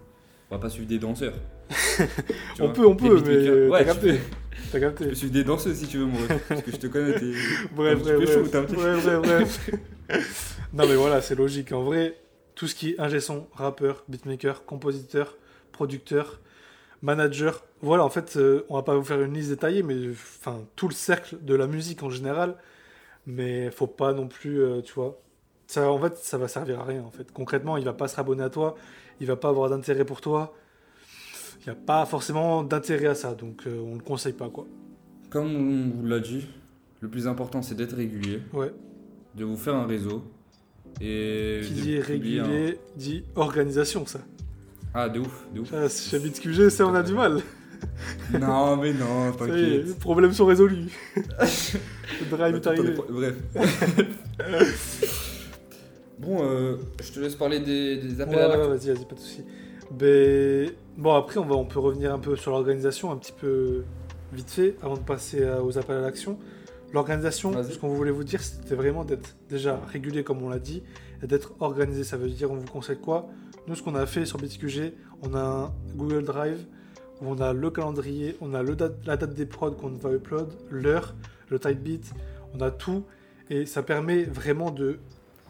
On 0.52 0.56
va 0.56 0.62
pas 0.62 0.70
suivre 0.70 0.88
des 0.88 1.00
danseurs. 1.00 1.34
On 2.60 2.66
vois. 2.66 2.74
peut, 2.74 2.86
on 2.88 2.96
peut, 2.96 3.22
mais 3.26 3.68
Ouais, 3.70 3.80
t'as 3.80 3.86
capté. 3.94 4.20
T'as 4.72 4.80
capté. 4.80 5.08
peux 5.08 5.16
suivre 5.16 5.34
des 5.34 5.44
danseuses 5.44 5.78
si 5.78 5.88
tu 5.88 5.98
veux, 6.00 6.06
moi. 6.06 6.22
Parce 6.48 6.62
que 6.62 6.72
je 6.72 6.78
te 6.78 6.88
connais, 6.88 7.14
t'es. 7.20 7.32
Bref, 7.76 8.00
un 8.00 8.02
petit 8.02 8.10
peu 8.12 8.18
bref, 8.18 8.34
chaud, 8.34 8.42
bref. 8.42 8.56
un 8.56 8.64
petit- 8.64 8.76
Bref, 8.76 9.04
bref, 9.22 9.22
bref. 10.08 10.58
non, 10.74 10.88
mais 10.88 10.96
voilà, 10.96 11.22
c'est 11.22 11.36
logique. 11.36 11.72
En 11.72 11.84
vrai, 11.84 12.16
tout 12.56 12.68
ce 12.68 12.76
qui 12.76 12.92
est 12.92 13.00
ingé 13.00 13.20
son, 13.20 13.48
rappeur, 13.54 14.04
beatmaker, 14.10 14.66
compositeur, 14.66 15.38
producteur, 15.72 16.40
manager, 17.02 17.64
voilà, 17.82 18.04
en 18.04 18.10
fait, 18.10 18.36
euh, 18.38 18.66
on 18.70 18.76
va 18.76 18.84
pas 18.84 18.96
vous 18.96 19.04
faire 19.04 19.22
une 19.22 19.34
liste 19.34 19.50
détaillée, 19.50 19.84
mais 19.84 19.96
enfin, 20.12 20.60
tout 20.76 20.88
le 20.88 20.94
cercle 20.94 21.38
de 21.42 21.56
la 21.56 21.68
musique 21.68 22.04
en 22.04 22.10
général. 22.10 22.56
Mais 23.26 23.70
faut 23.72 23.88
pas 23.88 24.14
non 24.14 24.28
plus, 24.28 24.62
euh, 24.62 24.82
tu 24.82 24.94
vois. 24.94 25.20
Ça, 25.68 25.90
en 25.92 26.00
fait, 26.00 26.18
ça 26.18 26.38
va 26.38 26.48
servir 26.48 26.80
à 26.80 26.84
rien, 26.84 27.04
en 27.04 27.12
fait. 27.12 27.32
Concrètement, 27.32 27.78
il 27.78 27.86
va 27.86 27.94
pas 27.94 28.08
se 28.08 28.16
rabonner 28.16 28.44
à 28.44 28.50
toi, 28.50 28.76
il 29.22 29.28
va 29.28 29.36
pas 29.36 29.50
avoir 29.50 29.70
d'intérêt 29.70 30.04
pour 30.06 30.20
toi. 30.22 30.54
Il 31.62 31.66
n'y 31.66 31.70
a 31.72 31.76
pas 31.76 32.06
forcément 32.06 32.64
d'intérêt 32.64 33.08
à 33.08 33.16
ça, 33.16 33.34
donc 33.34 33.64
euh, 33.68 33.80
on 33.80 33.96
le 33.96 34.02
conseille 34.02 34.34
pas, 34.34 34.50
quoi. 34.50 34.66
Comme 35.30 35.48
on 35.56 35.90
vous 35.98 36.06
l'a 36.08 36.20
dit, 36.20 36.48
le 37.02 37.10
plus 37.10 37.28
important 37.28 37.62
c'est 37.62 37.76
d'être 37.76 37.96
régulier, 37.96 38.40
Ouais. 38.54 38.72
de 39.36 39.44
vous 39.46 39.58
faire 39.58 39.76
un 39.76 39.86
réseau. 39.86 40.24
Et. 41.02 41.62
Qui 41.66 41.74
dit 41.74 41.98
un- 41.98 42.02
régulier 42.04 42.78
dit 42.96 43.24
organisation, 43.36 44.06
ça. 44.06 44.20
Ah, 44.94 45.08
de 45.10 45.20
ouf, 45.20 45.46
de 45.54 45.60
ouf. 45.60 45.72
Ah, 45.74 45.88
chez 45.88 46.18
BitQG, 46.20 46.70
ça, 46.70 46.88
on 46.88 46.96
a 46.96 47.04
du 47.04 47.14
mal. 47.14 47.42
non, 48.40 48.76
mais 48.78 48.92
non, 48.94 49.30
est, 49.30 49.32
les 49.32 49.80
t'inquiète. 49.80 50.00
problèmes 50.00 50.34
sont 50.34 50.46
résolus. 50.46 50.88
Le 51.16 52.30
drive 52.30 52.56
est 52.56 52.68
arrivé. 52.68 52.94
attends, 52.94 53.04
Bref. 53.10 53.36
bon, 56.18 56.44
euh, 56.44 56.78
je 57.02 57.12
te 57.12 57.20
laisse 57.20 57.36
parler 57.36 57.60
des, 57.60 57.98
des 57.98 58.16
Ouais, 58.16 58.22
appels 58.22 58.40
à 58.40 58.50
ouais, 58.50 58.58
l'action. 58.68 58.70
vas-y, 58.70 58.96
vas-y, 58.98 59.06
pas 59.06 59.16
de 59.16 59.20
soucis. 59.20 59.44
Ben, 59.92 60.72
Bon, 61.00 61.14
après, 61.16 61.40
on, 61.40 61.46
va, 61.46 61.56
on 61.56 61.64
peut 61.66 61.80
revenir 61.80 62.14
un 62.14 62.20
peu 62.20 62.36
sur 62.36 62.52
l'organisation, 62.52 63.10
un 63.12 63.16
petit 63.16 63.32
peu 63.32 63.84
vite 64.34 64.50
fait, 64.52 64.76
avant 64.84 64.96
de 64.96 65.00
passer 65.02 65.46
à- 65.46 65.64
aux 65.64 65.78
appels 65.78 65.96
à 65.96 66.02
l'action. 66.02 66.38
L'organisation, 66.92 67.54
ce 67.64 67.78
qu'on 67.78 67.88
voulait 67.88 68.12
vous 68.12 68.26
dire, 68.26 68.42
c'était 68.42 68.76
vraiment 68.76 69.06
d'être 69.06 69.38
déjà 69.48 69.80
régulier, 69.88 70.26
comme 70.26 70.44
on 70.44 70.50
l'a 70.50 70.60
dit, 70.60 70.84
et 71.24 71.28
d'être 71.28 71.54
organisé. 71.62 72.04
Ça 72.04 72.18
veut 72.18 72.28
dire, 72.28 72.52
on 72.52 72.56
vous 72.56 72.68
conseille 72.68 72.98
quoi? 73.00 73.28
Nous, 73.68 73.76
ce 73.76 73.82
qu'on 73.84 73.96
a 73.96 74.06
fait 74.06 74.26
sur 74.26 74.40
BitQG, 74.40 74.94
on 75.22 75.34
a 75.36 75.40
un 75.42 75.74
Google 75.96 76.24
Drive 76.26 76.66
où 77.22 77.28
on 77.30 77.40
a 77.40 77.54
le 77.54 77.70
calendrier, 77.70 78.36
on 78.42 78.54
a 78.54 78.62
le 78.62 78.76
date- 78.76 78.98
la 79.06 79.16
date 79.18 79.34
des 79.34 79.46
prods 79.46 79.72
qu'on 79.72 79.90
va 79.90 80.12
upload, 80.12 80.50
l'heure, 80.70 81.16
le 81.50 81.60
type 81.60 81.80
beat, 81.82 82.12
on 82.54 82.60
a 82.62 82.72
tout. 82.72 83.06
Et 83.50 83.66
ça 83.66 83.84
permet 83.84 84.24
vraiment 84.24 84.70
de 84.72 85.00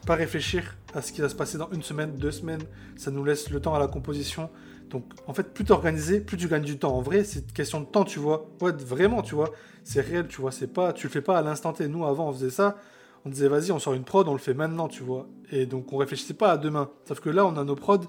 pas 0.06 0.16
réfléchir 0.16 0.78
à 0.94 1.02
ce 1.02 1.12
qui 1.12 1.22
va 1.22 1.30
se 1.30 1.36
passer 1.36 1.58
dans 1.58 1.70
une 1.72 1.82
semaine, 1.84 2.16
deux 2.18 2.32
semaines. 2.32 2.62
Ça 2.98 3.10
nous 3.12 3.24
laisse 3.24 3.50
le 3.50 3.60
temps 3.60 3.74
à 3.76 3.80
la 3.80 3.88
composition. 3.88 4.50
Donc 4.90 5.04
en 5.28 5.34
fait, 5.34 5.54
plus 5.54 5.64
t'es 5.66 5.72
organisé, 5.72 6.20
plus 6.20 6.38
tu 6.38 6.48
gagnes 6.48 6.64
du 6.64 6.78
temps. 6.80 6.96
En 6.96 7.02
vrai, 7.02 7.24
c'est 7.24 7.40
une 7.42 7.52
question 7.52 7.80
de 7.82 7.86
temps, 7.86 8.04
tu 8.06 8.20
vois. 8.20 8.50
Ouais, 8.62 8.72
vraiment, 8.72 9.22
tu 9.22 9.36
vois. 9.36 9.52
C'est 9.84 10.02
réel, 10.02 10.28
tu 10.28 10.42
vois. 10.42 10.52
C'est 10.52 10.68
pas, 10.74 10.94
tu 10.94 11.08
le 11.08 11.12
fais 11.12 11.22
pas 11.22 11.38
à 11.38 11.42
l'instant 11.42 11.74
T. 11.74 11.88
Nous, 11.88 12.06
avant, 12.06 12.30
on 12.30 12.34
faisait 12.34 12.50
ça. 12.50 12.78
On 13.26 13.30
disait, 13.30 13.48
vas-y, 13.50 13.72
on 13.72 13.80
sort 13.80 13.94
une 13.94 14.04
prod, 14.04 14.28
on 14.28 14.34
le 14.34 14.40
fait 14.40 14.54
maintenant, 14.54 14.88
tu 14.88 15.04
vois. 15.04 15.28
Et 15.52 15.66
donc, 15.66 15.92
on 15.94 15.98
réfléchissait 15.98 16.34
pas 16.34 16.52
à 16.52 16.58
demain. 16.58 16.90
Sauf 17.08 17.20
que 17.20 17.30
là, 17.30 17.46
on 17.46 17.56
a 17.58 17.64
nos 17.64 17.76
prods 17.76 18.00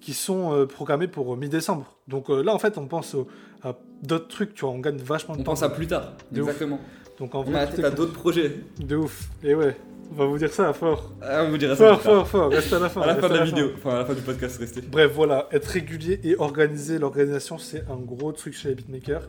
qui 0.00 0.12
sont 0.12 0.52
euh, 0.54 0.66
programmés 0.66 1.08
pour 1.08 1.32
euh, 1.32 1.36
mi-décembre. 1.36 1.96
Donc 2.08 2.30
euh, 2.30 2.42
là, 2.42 2.54
en 2.54 2.58
fait, 2.58 2.78
on 2.78 2.86
pense 2.86 3.14
au- 3.14 3.28
à 3.62 3.76
d'autres 4.02 4.28
trucs, 4.28 4.54
tu 4.54 4.62
vois. 4.64 4.70
On 4.74 4.78
gagne 4.78 4.96
vachement 4.96 5.34
de 5.36 5.40
On 5.40 5.44
temps. 5.44 5.52
pense 5.52 5.62
à 5.62 5.68
plus 5.68 5.86
tard. 5.86 6.14
De 6.32 6.40
ouf. 6.42 6.48
Exactement. 6.48 6.80
Donc 7.18 7.34
en 7.34 7.40
On 7.46 7.54
a 7.54 7.66
vrai, 7.66 7.84
à 7.84 7.90
d'autres 7.90 8.14
projets. 8.14 8.60
de 8.78 8.96
ouf. 8.96 9.28
Et 9.42 9.54
ouais, 9.54 9.76
on 10.10 10.14
va 10.14 10.24
vous 10.26 10.38
dire 10.38 10.52
ça 10.52 10.72
fort. 10.72 11.12
Ah, 11.22 11.44
on 11.44 11.50
vous 11.50 11.58
dira 11.58 11.76
ça 11.76 11.86
Fort, 11.86 12.02
tard. 12.02 12.02
fort, 12.02 12.28
fort. 12.28 12.50
Reste 12.50 12.72
à 12.72 12.78
la 12.78 12.88
fin. 12.88 13.02
À 13.02 13.06
la 13.06 13.16
fin 13.16 13.28
de 13.28 13.34
la 13.34 13.44
vidéo, 13.44 13.70
enfin 13.76 13.90
à 13.90 13.98
la 13.98 14.04
fin 14.04 14.14
du 14.14 14.22
podcast, 14.22 14.58
restez. 14.58 14.80
Bref, 14.82 15.12
voilà, 15.14 15.48
être 15.52 15.66
régulier 15.66 16.20
et 16.24 16.36
organisé. 16.38 16.98
L'organisation, 16.98 17.58
c'est 17.58 17.84
un 17.90 17.96
gros 17.96 18.32
truc 18.32 18.54
chez 18.54 18.68
les 18.70 18.74
beatmakers. 18.74 19.28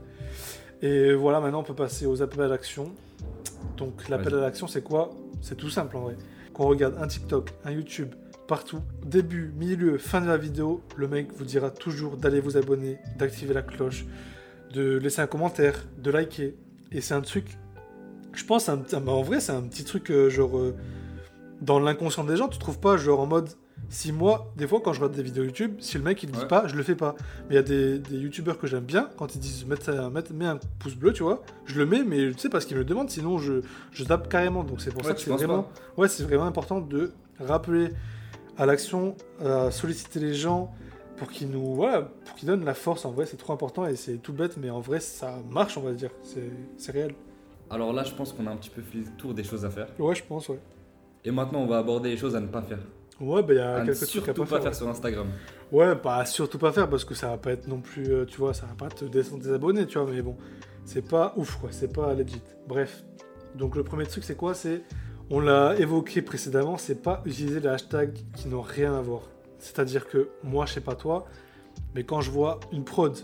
Et 0.82 1.14
voilà, 1.14 1.40
maintenant, 1.40 1.60
on 1.60 1.64
peut 1.64 1.76
passer 1.76 2.06
aux 2.06 2.22
appels 2.22 2.42
à 2.42 2.48
l'action. 2.48 2.92
Donc, 3.78 4.10
l'appel 4.10 4.34
à 4.36 4.42
l'action, 4.42 4.68
c'est 4.68 4.82
quoi? 4.84 5.12
C'est 5.42 5.56
tout 5.56 5.70
simple 5.70 5.96
en 5.98 6.02
vrai. 6.02 6.16
Qu'on 6.54 6.66
regarde 6.68 6.96
un 7.00 7.08
TikTok, 7.08 7.52
un 7.64 7.72
YouTube, 7.72 8.10
partout, 8.48 8.82
début, 9.06 9.54
milieu, 9.56 9.98
fin 9.98 10.20
de 10.22 10.28
la 10.28 10.38
vidéo, 10.38 10.82
le 10.98 11.08
mec 11.08 11.28
vous 11.36 11.46
dira 11.46 11.70
toujours 11.70 12.18
d'aller 12.18 12.40
vous 12.42 12.58
abonner, 12.58 12.98
d'activer 13.18 13.54
la 13.54 13.62
cloche, 13.62 14.06
de 14.74 14.98
laisser 14.98 15.22
un 15.22 15.28
commentaire, 15.28 15.86
de 15.98 16.12
liker. 16.12 16.56
Et 16.92 17.00
c'est 17.02 17.14
un 17.14 17.22
truc, 17.22 17.46
je 18.34 18.46
pense, 18.46 18.70
un, 18.70 18.78
bah, 18.78 19.12
en 19.12 19.22
vrai, 19.22 19.40
c'est 19.40 19.52
un 19.52 19.62
petit 19.64 19.84
truc 19.84 20.10
euh, 20.12 20.30
genre 20.30 20.58
euh, 20.58 20.76
dans 21.62 21.80
l'inconscient 21.80 22.24
des 22.24 22.38
gens, 22.38 22.48
tu 22.48 22.58
trouves 22.60 22.80
pas 22.80 22.98
genre 22.98 23.20
en 23.20 23.26
mode 23.28 23.50
si 23.90 24.12
moi, 24.14 24.54
des 24.56 24.68
fois, 24.68 24.80
quand 24.80 24.94
je 24.94 25.00
regarde 25.02 25.16
des 25.18 25.24
vidéos 25.24 25.44
YouTube, 25.44 25.76
si 25.80 25.98
le 25.98 26.04
mec 26.04 26.24
il 26.24 26.32
dit 26.32 26.40
Ouais. 26.40 26.48
pas, 26.48 26.66
je 26.68 26.76
le 26.76 26.84
fais 26.84 26.96
pas. 26.96 27.16
Mais 27.50 27.56
il 27.56 27.56
y 27.56 27.60
a 27.60 27.64
des, 27.64 28.00
des 28.00 28.18
youtubeurs 28.18 28.58
que 28.58 28.66
j'aime 28.68 28.86
bien, 28.86 29.10
quand 29.18 29.36
ils 29.36 29.40
disent 29.40 29.66
mets 29.66 30.46
un 30.46 30.60
pouce 30.80 30.96
bleu, 30.96 31.12
tu 31.12 31.24
vois, 31.24 31.42
je 31.66 31.78
le 31.78 31.86
mets, 31.86 32.04
mais 32.04 32.32
tu 32.32 32.38
sais, 32.40 32.50
parce 32.50 32.66
qu'ils 32.66 32.76
me 32.78 32.82
le 32.82 32.86
demandent, 32.86 33.10
sinon 33.10 33.38
je, 33.38 33.62
je 33.92 34.04
tape 34.06 34.30
carrément. 34.30 34.64
Donc 34.64 34.80
c'est 34.82 34.92
pour 34.92 35.02
Ouais, 35.02 35.10
ça 35.10 35.14
que 35.14 35.20
tu 35.20 35.26
c'est 35.26 35.32
vraiment, 35.36 35.68
ouais, 35.98 36.08
c'est 36.08 36.24
vraiment 36.24 36.46
important 36.46 36.80
de 36.80 37.12
rappeler 37.40 37.90
à 38.58 38.66
l'action, 38.66 39.16
à 39.44 39.72
solliciter 39.72 40.20
les 40.20 40.36
gens 40.36 40.72
pour 41.18 41.30
qu'ils 41.30 41.50
nous, 41.50 41.76
voilà, 41.76 42.04
pour 42.26 42.36
qu'ils 42.36 42.48
donnent 42.48 42.64
la 42.66 42.74
force. 42.76 43.04
En 43.04 43.12
vrai, 43.12 43.26
c'est 43.26 43.38
trop 43.38 43.52
important 43.52 43.86
et 43.86 43.96
c'est 43.96 44.18
tout 44.18 44.32
bête, 44.32 44.56
mais 44.58 44.70
en 44.70 44.80
vrai, 44.80 45.00
ça 45.02 45.38
marche, 45.50 45.78
on 45.78 45.82
va 45.82 45.92
dire. 45.92 46.12
C'est 46.78 46.92
réel. 46.92 47.14
Alors 47.72 47.94
là, 47.94 48.04
je 48.04 48.13
pense 48.13 48.34
qu'on 48.34 48.46
a 48.48 48.51
un 48.51 48.58
petit 48.58 48.70
peu 48.70 48.82
fait 48.82 48.98
le 49.00 49.06
tour 49.18 49.34
des 49.34 49.44
choses 49.44 49.63
à 49.66 49.70
faire. 49.70 49.88
Ouais, 49.98 50.13
je 50.13 50.24
pense, 50.24 50.50
ouais. 50.50 50.60
Et 51.24 51.32
maintenant, 51.32 51.60
on 51.60 51.68
va 51.68 51.78
aborder 51.78 52.10
les 52.10 52.18
choses 52.18 52.36
à 52.36 52.40
ne 52.40 52.48
pas 52.48 52.62
faire. 52.62 52.80
Ouais, 53.20 53.44
bah 53.44 53.54
il 53.54 53.58
y 53.58 53.60
a 53.60 53.75
À 53.75 53.86
quelques 53.86 53.98
trucs 53.98 54.10
à 54.10 54.12
surtout 54.12 54.42
pas 54.44 54.48
pas 54.48 54.56
faire. 54.56 54.63
faire 54.63 54.75
sur 54.75 54.90
Instagram. 54.90 55.28
Ouais, 55.72 55.94
bah 55.96 56.25
surtout 56.25 56.58
pas 56.58 56.72
faire 56.72 56.90
parce 56.90 57.06
que 57.06 57.13
ça 57.13 57.30
va 57.30 57.38
pas 57.38 57.51
être 57.51 57.68
non 57.68 57.80
plus, 57.80 58.12
euh, 58.12 58.25
tu 58.25 58.38
vois, 58.38 58.54
ça 58.54 58.66
va 58.66 58.74
pas 58.74 58.90
te 58.90 59.06
descendre 59.06 59.44
des 59.44 59.54
abonnés, 59.54 59.86
tu 59.86 60.00
vois, 60.00 60.12
mais 60.12 60.22
bon, 60.24 60.36
c'est 60.86 61.08
pas 61.08 61.34
ouf 61.38 61.58
quoi, 61.58 61.70
c'est 61.72 61.94
pas 61.94 62.13
legit. 62.16 62.42
Bref, 62.68 63.04
donc 63.56 63.75
le 63.75 63.84
premier 63.84 64.06
truc 64.08 64.24
c'est 64.24 64.36
quoi? 64.36 64.56
C'est, 64.56 64.82
on 65.30 65.40
l'a 65.40 65.75
évoqué 65.78 66.24
précédemment, 66.24 66.78
c'est 66.80 67.01
pas 67.04 67.22
utiliser 67.25 67.60
les 67.60 67.68
hashtags 67.70 68.18
qui 68.36 68.48
n'ont 68.48 68.62
rien 68.62 68.96
à 68.96 69.01
voir. 69.01 69.22
C'est-à-dire 69.60 70.08
que 70.08 70.29
moi, 70.44 70.66
je 70.66 70.74
sais 70.74 70.81
pas 70.81 70.96
toi, 70.96 71.25
mais 71.94 72.03
quand 72.03 72.22
je 72.22 72.31
vois 72.31 72.60
une 72.74 72.84
prod, 72.84 73.16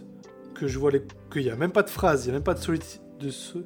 que 0.54 0.68
je 0.68 0.78
vois 0.78 0.92
les... 0.92 1.02
qu'il 1.34 1.42
y 1.42 1.50
a 1.50 1.56
même 1.56 1.72
pas 1.72 1.84
de 1.84 1.90
phrase, 1.90 2.26
il 2.26 2.28
y 2.28 2.32
a 2.32 2.34
même 2.34 2.44
pas 2.44 2.54
de 2.54 2.60
soliti... 2.60 3.02
de 3.20 3.30
ce... 3.32 3.58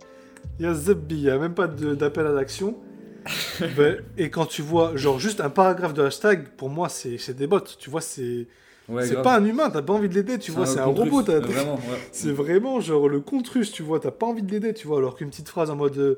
Il 0.59 0.65
y 0.65 0.67
a 0.67 0.73
Zebbi, 0.73 1.15
il 1.15 1.21
y 1.21 1.29
a 1.29 1.37
même 1.37 1.53
pas 1.53 1.67
d'appel 1.67 2.27
à 2.27 2.31
l'action. 2.31 2.77
Ben, 3.77 4.01
et 4.17 4.31
quand 4.31 4.47
tu 4.47 4.63
vois 4.63 4.95
genre 4.95 5.19
juste 5.19 5.41
un 5.41 5.51
paragraphe 5.51 5.93
de 5.93 6.01
hashtag, 6.01 6.47
pour 6.57 6.69
moi 6.69 6.89
c'est 6.89 7.35
des 7.35 7.45
bots, 7.45 7.59
tu 7.59 7.89
vois, 7.91 8.01
c'est 8.01 8.47
Ouais, 8.89 9.05
c'est 9.05 9.21
pas 9.21 9.37
un 9.37 9.45
humain, 9.45 9.69
t'as 9.69 9.81
pas 9.81 9.93
envie 9.93 10.09
de 10.09 10.15
l'aider, 10.15 10.37
tu 10.37 10.51
vois, 10.51 10.65
c'est 10.65 10.79
un 10.79 10.85
robot, 10.85 11.21
Vraiment, 11.21 11.75
ouais. 11.75 11.81
c'est 12.11 12.31
vraiment 12.31 12.79
genre 12.81 13.07
le 13.07 13.21
contre-russe, 13.21 13.71
tu 13.71 13.83
vois, 13.83 13.99
t'as 13.99 14.11
pas 14.11 14.25
envie 14.25 14.41
de 14.41 14.51
l'aider, 14.51 14.73
tu 14.73 14.87
vois, 14.87 14.97
alors 14.97 15.15
qu'une 15.15 15.29
petite 15.29 15.47
phrase 15.47 15.69
en 15.69 15.75
mode 15.75 15.97
euh, 15.97 16.15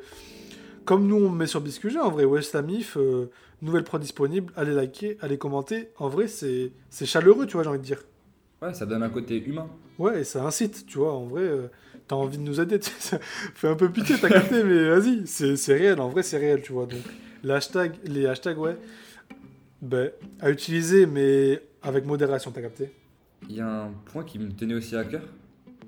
comme 0.86 1.06
nous 1.08 1.18
on 1.18 1.30
met 1.30 1.46
sur 1.46 1.62
BisQG, 1.62 1.98
en 1.98 2.10
vrai, 2.10 2.26
West 2.26 2.54
Lamif, 2.54 2.98
euh, 2.98 3.30
nouvelle 3.62 3.84
prod 3.84 4.02
disponible, 4.02 4.52
allez 4.56 4.74
liker, 4.74 5.18
allez 5.22 5.38
commenter, 5.38 5.90
en 5.98 6.10
vrai 6.10 6.28
c'est 6.28 6.72
c'est 6.90 7.06
chaleureux, 7.06 7.46
tu 7.46 7.54
vois, 7.54 7.64
j'ai 7.64 7.70
envie 7.70 7.80
de 7.80 7.84
dire. 7.84 8.02
Ouais, 8.62 8.74
ça 8.74 8.86
donne 8.86 9.04
un 9.04 9.10
côté 9.10 9.44
humain. 9.44 9.68
Ouais, 10.00 10.22
et 10.22 10.24
ça 10.24 10.44
incite, 10.44 10.86
tu 10.88 10.98
vois, 10.98 11.14
en 11.14 11.26
vrai, 11.26 11.42
euh, 11.42 11.68
t'as 12.08 12.16
envie 12.16 12.38
de 12.38 12.44
nous 12.44 12.60
aider, 12.60 12.80
tu 12.80 12.90
sais, 12.90 12.96
ça 13.18 13.20
fait 13.56 13.68
un 13.68 13.76
peu 13.76 13.90
pitié, 13.92 14.16
t'as 14.20 14.30
capté, 14.30 14.64
mais 14.64 14.90
vas-y, 14.90 15.28
c'est 15.28 15.74
réel, 15.74 16.00
en 16.02 16.10
vrai 16.10 16.24
c'est 16.24 16.38
réel, 16.38 16.62
tu 16.62 16.74
vois, 16.74 16.86
donc 16.86 17.02
les 17.44 17.52
hashtags, 17.54 17.96
les 18.06 18.26
hashtags, 18.26 18.58
ouais, 18.58 18.78
ben, 19.82 20.12
à 20.40 20.50
utiliser, 20.50 21.06
mais 21.06 21.62
avec 21.82 22.06
modération, 22.06 22.52
t'as 22.52 22.62
capté 22.62 22.92
Il 23.50 23.56
y 23.56 23.62
a 23.62 23.84
un 23.86 23.92
point 24.06 24.24
qui 24.24 24.40
me 24.40 24.50
tenait 24.52 24.74
aussi 24.76 24.96
à 24.96 25.04
cœur, 25.04 25.22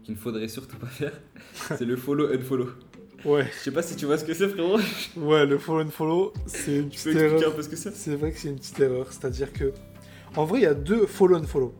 qu'il 0.04 0.14
ne 0.16 0.20
faudrait 0.20 0.48
surtout 0.48 0.78
pas 0.78 0.88
faire, 0.88 1.14
c'est 1.78 1.86
le 1.86 1.96
follow 1.96 2.28
unfollow. 2.34 2.70
Ouais, 3.24 3.48
Je 3.58 3.64
sais 3.64 3.72
pas 3.72 3.82
si 3.82 3.96
tu 3.96 4.06
vois 4.06 4.18
ce 4.20 4.26
que 4.26 4.34
c'est, 4.36 4.48
frérot. 4.50 4.78
ouais, 5.18 5.46
le 5.48 5.58
follow 5.58 5.84
and 5.84 5.90
follow, 5.90 6.32
c'est 6.46 6.76
une 6.78 6.90
Tu 6.90 7.02
peux 7.04 7.10
petite 7.12 7.22
erreur. 7.24 7.52
un 7.52 7.56
peu 7.56 7.62
ce 7.64 7.70
que 7.70 7.76
c'est? 7.76 7.96
C'est 7.96 8.16
vrai 8.16 8.32
que 8.32 8.38
c'est 8.38 8.50
une 8.50 8.58
petite 8.58 8.80
erreur, 8.80 9.08
c'est-à-dire 9.12 9.52
que, 9.52 9.72
en 10.36 10.46
vrai, 10.46 10.60
il 10.60 10.64
y 10.64 10.68
a 10.68 10.74
deux 10.76 11.06
follow 11.08 11.38
and 11.38 11.44
follow. 11.48 11.74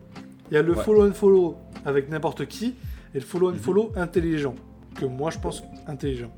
Il 0.50 0.54
y 0.54 0.56
a 0.56 0.62
le 0.62 0.72
Ouais. 0.74 0.82
follow 0.82 1.06
and 1.08 1.12
follow 1.12 1.56
avec 1.84 2.08
n'importe 2.08 2.46
qui 2.46 2.74
et 3.16 3.20
le 3.20 3.24
follow 3.24 3.48
and 3.50 3.54
Mhm. 3.54 3.58
follow 3.60 3.92
intelligent, 3.96 4.54
que 4.94 5.06
moi 5.06 5.30
je 5.30 5.38
pense 5.38 5.62
intelligent. 5.88 6.30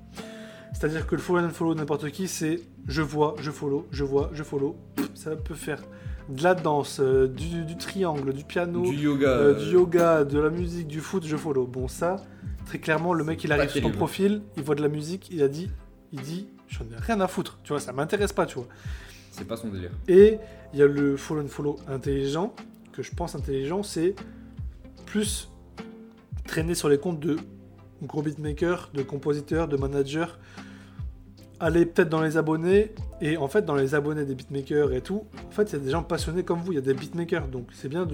C'est-à-dire 0.73 1.07
que 1.07 1.14
le 1.17 1.21
follow 1.21 1.45
and 1.45 1.51
follow 1.51 1.75
n'importe 1.75 2.11
qui, 2.11 2.29
c'est 2.29 2.61
je 2.87 3.03
vois, 3.03 3.35
je 3.41 3.51
follow, 3.51 3.87
je 3.91 4.05
vois, 4.05 4.31
je 4.33 4.43
follow. 4.43 4.77
Ça 5.14 5.35
peut 5.35 5.55
faire 5.55 5.83
de 6.29 6.43
la 6.43 6.55
danse, 6.55 7.01
euh, 7.01 7.27
du, 7.27 7.64
du 7.64 7.77
triangle, 7.77 8.33
du 8.33 8.45
piano, 8.45 8.83
Du 8.83 8.95
yoga. 8.97 9.29
euh, 9.29 9.55
euh, 9.55 9.64
du 9.64 9.73
yoga, 9.73 10.25
de 10.25 10.38
la 10.38 10.51
musique, 10.51 10.87
du 10.87 11.01
foot, 11.01 11.25
je 11.27 11.37
follow. 11.37 11.67
Bon, 11.67 11.88
ça, 11.88 12.17
très 12.67 12.79
clairement, 12.79 13.12
le 13.14 13.25
mec 13.25 13.43
il 13.45 13.51
arrive 13.53 13.71
sur 13.71 13.83
ton 13.83 13.91
profil, 13.91 14.43
il 14.57 14.62
voit 14.62 14.75
de 14.77 14.83
la 14.83 14.88
musique, 14.88 15.29
il 15.33 15.43
a 15.43 15.49
dit, 15.49 15.71
il 16.12 16.21
dit, 16.21 16.49
j'en 16.69 16.85
ai 16.85 17.01
rien 17.01 17.21
à 17.21 17.27
foutre, 17.29 17.59
tu 17.64 17.73
vois, 17.73 17.81
ça 17.81 17.93
m'intéresse 17.93 18.33
pas, 18.35 18.47
tu 18.47 18.57
vois. 18.57 18.69
C'est 19.33 19.47
pas 19.47 19.57
son 19.57 19.69
délire. 19.69 19.91
Et 20.07 20.38
il 20.75 20.79
y 20.79 20.83
a 20.83 20.87
le 20.87 21.17
follow 21.17 21.43
and 21.43 21.49
follow 21.49 21.77
intelligent, 21.88 22.55
que 22.93 23.03
je 23.03 23.12
pense 23.14 23.35
intelligent, 23.35 23.83
c'est 23.83 24.14
plus 25.07 25.49
traîner 26.49 26.75
sur 26.75 26.89
les 26.89 26.99
comptes 26.99 27.21
de 27.21 27.37
gros 28.03 28.23
beatmakers, 28.23 28.91
de 28.95 29.03
compositeurs, 29.03 29.69
de 29.69 29.77
managers, 29.77 30.27
aller 31.61 31.87
peut-être 31.87 32.09
dans 32.09 32.21
les 32.23 32.37
abonnés, 32.37 32.93
et 33.21 33.37
en 33.37 33.49
fait 33.49 33.65
dans 33.65 33.75
les 33.75 33.95
abonnés 33.95 34.25
des 34.25 34.35
beatmakers 34.35 34.93
et 34.93 35.01
tout, 35.01 35.25
en 35.49 35.51
fait 35.51 35.65
il 35.65 35.73
y 35.75 35.77
a 35.77 35.85
des 35.85 35.91
gens 35.91 36.03
passionnés 36.03 36.45
comme 36.45 36.61
vous, 36.61 36.73
il 36.73 36.77
y 36.77 36.79
a 36.79 36.83
des 36.83 36.95
beatmakers, 36.95 37.49
donc 37.49 37.69
c'est 37.73 37.89
bien 37.89 38.07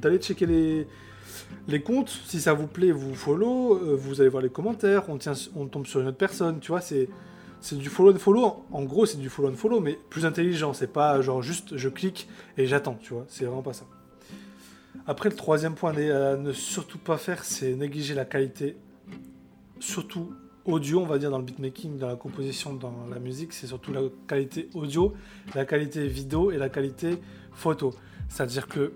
d'aller 0.00 0.18
checker 0.18 0.44
les, 0.46 0.86
les 1.68 1.82
comptes, 1.82 2.10
si 2.26 2.40
ça 2.40 2.52
vous 2.52 2.66
plaît, 2.66 2.92
vous 2.92 3.14
follow, 3.14 3.76
euh, 3.76 3.96
vous 3.98 4.20
allez 4.20 4.28
voir 4.30 4.42
les 4.42 4.50
commentaires, 4.50 5.04
on, 5.08 5.66
tombe 5.66 5.86
sur 5.86 6.00
une 6.00 6.08
autre 6.08 6.18
personne, 6.18 6.60
tu 6.60 6.68
vois, 6.72 6.80
c'est 6.80 7.08
c'est 7.64 7.78
du 7.78 7.88
follow 7.88 8.12
and 8.12 8.18
follow. 8.18 8.44
En- 8.44 8.66
En 8.72 8.82
gros, 8.82 9.06
c'est 9.06 9.18
du 9.18 9.28
follow 9.28 9.48
and 9.48 9.54
follow, 9.54 9.78
mais 9.78 9.96
plus 10.10 10.26
intelligent. 10.26 10.72
C'est 10.72 10.92
pas 10.92 11.20
genre 11.22 11.42
juste 11.42 11.76
je 11.76 11.88
clique 11.88 12.28
et 12.58 12.66
j'attends, 12.66 12.98
tu 13.00 13.14
vois. 13.14 13.24
C'est 13.28 13.44
vraiment 13.44 13.62
pas 13.62 13.72
ça. 13.72 13.84
Après, 15.06 15.28
le 15.28 15.36
troisième 15.36 15.74
point 15.74 15.92
à 15.96 16.36
ne 16.36 16.52
surtout 16.52 16.98
pas 16.98 17.18
faire, 17.18 17.44
c'est 17.44 17.74
négliger 17.74 18.14
la 18.14 18.24
qualité. 18.24 18.76
Surtout 19.80 20.32
audio, 20.64 21.00
on 21.00 21.06
va 21.06 21.18
dire, 21.18 21.30
dans 21.30 21.38
le 21.38 21.44
beatmaking, 21.44 21.98
dans 21.98 22.08
la 22.08 22.16
composition, 22.16 22.72
dans 22.74 23.06
la 23.10 23.18
musique. 23.18 23.52
C'est 23.52 23.66
surtout 23.66 23.92
la 23.92 24.02
qualité 24.28 24.68
audio, 24.74 25.12
la 25.54 25.64
qualité 25.64 26.06
vidéo 26.06 26.50
et 26.52 26.56
la 26.56 26.68
qualité 26.68 27.18
photo. 27.52 27.92
C'est-à-dire 28.28 28.68
que, 28.68 28.92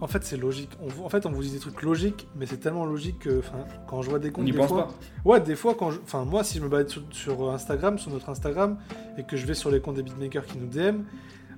en 0.00 0.06
fait, 0.06 0.24
c'est 0.24 0.38
logique. 0.38 0.70
On, 0.80 1.04
en 1.04 1.08
fait, 1.10 1.26
on 1.26 1.30
vous 1.30 1.42
dit 1.42 1.50
des 1.50 1.58
trucs 1.58 1.82
logiques, 1.82 2.26
mais 2.36 2.46
c'est 2.46 2.56
tellement 2.56 2.86
logique 2.86 3.18
que, 3.18 3.42
quand 3.86 4.00
je 4.00 4.08
vois 4.08 4.18
des 4.18 4.30
comptes, 4.30 4.46
des 4.46 4.52
pense 4.52 4.68
fois, 4.68 4.86
pas. 4.86 4.94
Ouais, 5.30 5.40
des 5.40 5.56
fois, 5.56 5.74
quand 5.74 5.90
je... 5.90 6.00
enfin, 6.02 6.24
moi, 6.24 6.42
si 6.42 6.56
je 6.58 6.62
me 6.62 6.68
balade 6.68 6.88
sur, 6.88 7.02
sur 7.10 7.50
Instagram, 7.50 7.98
sur 7.98 8.10
notre 8.10 8.30
Instagram, 8.30 8.78
et 9.18 9.24
que 9.24 9.36
je 9.36 9.44
vais 9.44 9.54
sur 9.54 9.70
les 9.70 9.80
comptes 9.80 9.96
des 9.96 10.02
beatmakers 10.02 10.46
qui 10.46 10.56
nous 10.56 10.68
DM, 10.68 11.02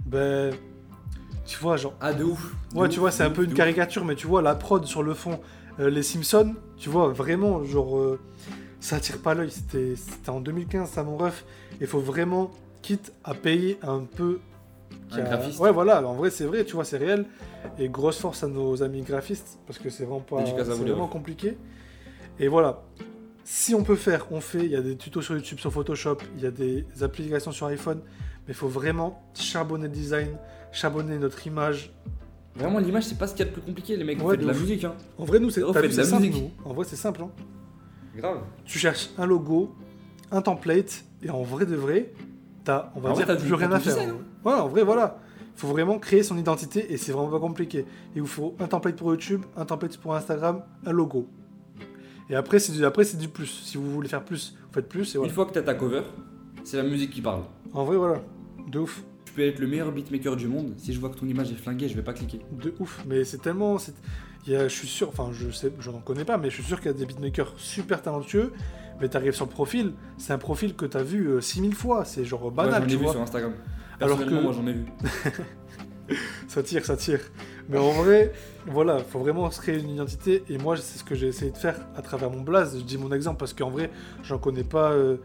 ben, 0.06 0.52
tu 1.46 1.58
vois, 1.58 1.76
genre, 1.76 1.94
Ah, 2.00 2.12
de 2.12 2.24
ouf. 2.24 2.54
de 2.72 2.78
ouais, 2.78 2.86
ouf, 2.86 2.92
tu 2.94 3.00
vois, 3.00 3.10
c'est 3.10 3.22
un 3.24 3.30
peu 3.30 3.44
une 3.44 3.50
ouf. 3.50 3.56
caricature, 3.56 4.04
mais 4.04 4.14
tu 4.14 4.26
vois, 4.26 4.42
la 4.42 4.54
prod 4.54 4.84
sur 4.84 5.02
le 5.02 5.14
fond, 5.14 5.40
euh, 5.80 5.90
les 5.90 6.02
Simpsons, 6.02 6.54
tu 6.76 6.88
vois, 6.90 7.08
vraiment, 7.08 7.64
genre, 7.64 7.98
euh, 7.98 8.20
ça 8.80 8.96
attire 8.96 9.18
pas 9.18 9.34
l'œil. 9.34 9.50
C'était 9.50 9.94
c'était 9.96 10.30
en 10.30 10.40
2015, 10.40 10.88
ça, 10.90 11.02
mon 11.02 11.16
ref. 11.16 11.44
Il 11.80 11.86
faut 11.86 12.00
vraiment, 12.00 12.50
quitte 12.82 13.12
à 13.24 13.34
payer 13.34 13.78
un 13.82 14.00
peu. 14.00 14.40
Un 15.12 15.18
a- 15.18 15.20
graphiste. 15.22 15.58
Ouais, 15.60 15.72
voilà, 15.72 16.06
en 16.06 16.14
vrai, 16.14 16.30
c'est 16.30 16.44
vrai, 16.44 16.64
tu 16.64 16.74
vois, 16.74 16.84
c'est 16.84 16.96
réel. 16.98 17.26
Et 17.78 17.88
grosse 17.88 18.18
force 18.18 18.42
à 18.42 18.48
nos 18.48 18.82
amis 18.82 19.02
graphistes, 19.02 19.58
parce 19.66 19.78
que 19.78 19.88
c'est 19.90 20.04
vraiment 20.04 20.20
pas. 20.20 20.42
Vraiment 20.42 21.06
compliqué. 21.08 21.56
Et 22.40 22.48
voilà. 22.48 22.82
Si 23.44 23.74
on 23.74 23.82
peut 23.82 23.96
faire, 23.96 24.26
on 24.30 24.40
fait. 24.40 24.64
Il 24.64 24.70
y 24.70 24.76
a 24.76 24.80
des 24.82 24.96
tutos 24.96 25.20
sur 25.22 25.34
YouTube 25.36 25.58
sur 25.58 25.72
Photoshop, 25.72 26.18
il 26.36 26.42
y 26.42 26.46
a 26.46 26.50
des 26.50 26.86
applications 27.02 27.52
sur 27.52 27.66
iPhone, 27.66 28.00
mais 28.46 28.48
il 28.50 28.54
faut 28.54 28.68
vraiment 28.68 29.22
charbonner 29.34 29.84
le 29.84 29.88
design, 29.90 30.28
charbonner 30.72 31.18
notre 31.18 31.46
image, 31.46 31.92
Vraiment, 32.54 32.80
l'image, 32.80 33.04
c'est 33.04 33.16
pas 33.16 33.26
ce 33.26 33.32
qu'il 33.34 33.46
y 33.46 33.48
a 33.48 33.50
de 33.50 33.54
plus 33.54 33.62
compliqué, 33.62 33.96
les 33.96 34.04
mecs. 34.04 34.22
Ouais, 34.22 34.36
de 34.36 34.42
de 34.42 34.46
la 34.46 34.52
musique, 34.52 34.84
hein. 34.84 34.92
En 35.16 35.24
vrai, 35.24 35.38
nous, 35.40 35.48
c'est 35.48 35.62
simple, 35.62 36.26
nous. 36.26 36.50
En 36.66 36.74
vrai, 36.74 36.84
c'est 36.86 36.96
simple. 36.96 37.22
hein. 37.22 37.30
Grave. 38.14 38.40
Tu 38.66 38.78
cherches 38.78 39.08
un 39.16 39.24
logo, 39.24 39.74
un 40.30 40.42
template, 40.42 41.02
et 41.22 41.30
en 41.30 41.42
vrai 41.44 41.64
de 41.64 41.74
vrai, 41.76 42.12
t'as, 42.62 42.90
on 42.94 43.00
va 43.00 43.08
En 43.08 43.14
vrai, 43.14 43.24
dire, 43.24 43.36
plus 43.38 43.46
du- 43.46 43.54
rien 43.54 43.72
à 43.72 43.80
faire. 43.80 43.96
hein. 43.98 44.16
Ouais, 44.44 44.52
en 44.52 44.68
vrai, 44.68 44.82
voilà. 44.84 45.18
Il 45.56 45.60
faut 45.60 45.68
vraiment 45.68 45.98
créer 45.98 46.22
son 46.22 46.36
identité, 46.36 46.92
et 46.92 46.98
c'est 46.98 47.12
vraiment 47.12 47.30
pas 47.30 47.40
compliqué. 47.40 47.86
Il 48.14 48.20
vous 48.20 48.28
faut 48.28 48.54
un 48.60 48.66
template 48.66 48.96
pour 48.96 49.08
YouTube, 49.12 49.40
un 49.56 49.64
template 49.64 49.96
pour 49.96 50.14
Instagram, 50.14 50.62
un 50.84 50.92
logo. 50.92 51.26
Et 52.28 52.34
après, 52.34 52.58
c'est 52.58 52.72
du, 52.72 52.84
après, 52.84 53.04
c'est 53.04 53.16
du 53.16 53.28
plus. 53.28 53.46
Si 53.46 53.78
vous 53.78 53.90
voulez 53.90 54.08
faire 54.10 54.24
plus, 54.26 54.54
vous 54.66 54.72
faites 54.74 54.90
plus, 54.90 55.14
et 55.14 55.16
voilà. 55.18 55.30
Une 55.30 55.34
fois 55.34 55.46
que 55.46 55.52
t'as 55.52 55.62
ta 55.62 55.72
cover, 55.74 56.02
c'est 56.64 56.76
la 56.76 56.82
musique 56.82 57.12
qui 57.12 57.22
parle. 57.22 57.44
En 57.72 57.84
vrai, 57.84 57.96
voilà. 57.96 58.20
De 58.68 58.78
ouf. 58.78 59.02
Tu 59.24 59.32
peux 59.34 59.42
être 59.42 59.58
le 59.60 59.66
meilleur 59.66 59.90
beatmaker 59.92 60.36
du 60.36 60.48
monde. 60.48 60.74
Si 60.76 60.92
je 60.92 61.00
vois 61.00 61.08
que 61.08 61.16
ton 61.18 61.26
image 61.26 61.50
est 61.52 61.56
flinguée, 61.56 61.88
je 61.88 61.94
vais 61.94 62.02
pas 62.02 62.12
cliquer. 62.12 62.40
De 62.52 62.74
ouf, 62.80 63.02
mais 63.06 63.24
c'est 63.24 63.38
tellement. 63.38 63.78
c'est- 63.78 63.94
Il 64.46 64.52
y 64.52 64.56
a, 64.56 64.66
je 64.66 64.74
suis 64.74 64.88
sûr, 64.88 65.08
enfin 65.08 65.28
je 65.32 65.50
sais, 65.50 65.72
je 65.78 65.90
n'en 65.90 66.00
connais 66.00 66.24
pas, 66.24 66.36
mais 66.36 66.50
je 66.50 66.54
suis 66.56 66.64
sûr 66.64 66.78
qu'il 66.80 66.90
y 66.90 66.94
a 66.94 66.98
des 66.98 67.06
beatmakers 67.06 67.54
super 67.58 68.02
talentueux, 68.02 68.52
mais 69.00 69.08
t'arrives 69.08 69.34
sur 69.34 69.44
le 69.46 69.50
profil, 69.52 69.92
c'est 70.18 70.32
un 70.32 70.38
profil 70.38 70.74
que 70.74 70.84
t'as 70.84 71.04
vu 71.04 71.28
euh, 71.28 71.40
6000 71.40 71.74
fois, 71.76 72.04
c'est 72.04 72.24
genre 72.24 72.50
banal, 72.50 72.82
j'en 72.82 72.86
ai 72.88 72.90
tu 72.90 72.96
vu 72.96 73.04
vois. 73.04 73.12
sur 73.12 73.20
Instagram. 73.22 73.52
Alors 74.00 74.18
que- 74.18 74.24
moi, 74.42 74.52
j'en 74.52 74.66
ai 74.66 74.72
vu. 74.72 74.84
Ça 76.48 76.62
tire, 76.62 76.84
ça 76.84 76.96
tire. 76.96 77.20
Mais 77.68 77.78
en 77.78 77.92
vrai, 77.92 78.32
voilà, 78.66 78.98
faut 78.98 79.20
vraiment 79.20 79.50
se 79.50 79.60
créer 79.60 79.78
une 79.80 79.88
identité, 79.90 80.42
et 80.50 80.58
moi 80.58 80.76
c'est 80.76 80.98
ce 80.98 81.04
que 81.04 81.14
j'ai 81.14 81.28
essayé 81.28 81.50
de 81.52 81.56
faire 81.56 81.76
à 81.96 82.02
travers 82.02 82.28
mon 82.30 82.40
blaze, 82.42 82.76
je 82.78 82.84
dis 82.84 82.98
mon 82.98 83.12
exemple 83.12 83.38
parce 83.38 83.54
qu'en 83.54 83.70
vrai, 83.70 83.90
j'en 84.24 84.38
connais 84.38 84.64
pas 84.64 84.90
euh, 84.92 85.18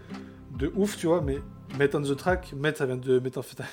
de 0.57 0.71
ouf, 0.75 0.95
tu 0.95 1.07
vois, 1.07 1.21
mais 1.21 1.39
Met 1.77 1.95
on 1.95 2.01
the 2.01 2.15
track, 2.15 2.53
Met 2.55 2.75
ça 2.75 2.85
vient 2.85 2.97
de 2.97 3.19
Methamphétamine. 3.19 3.71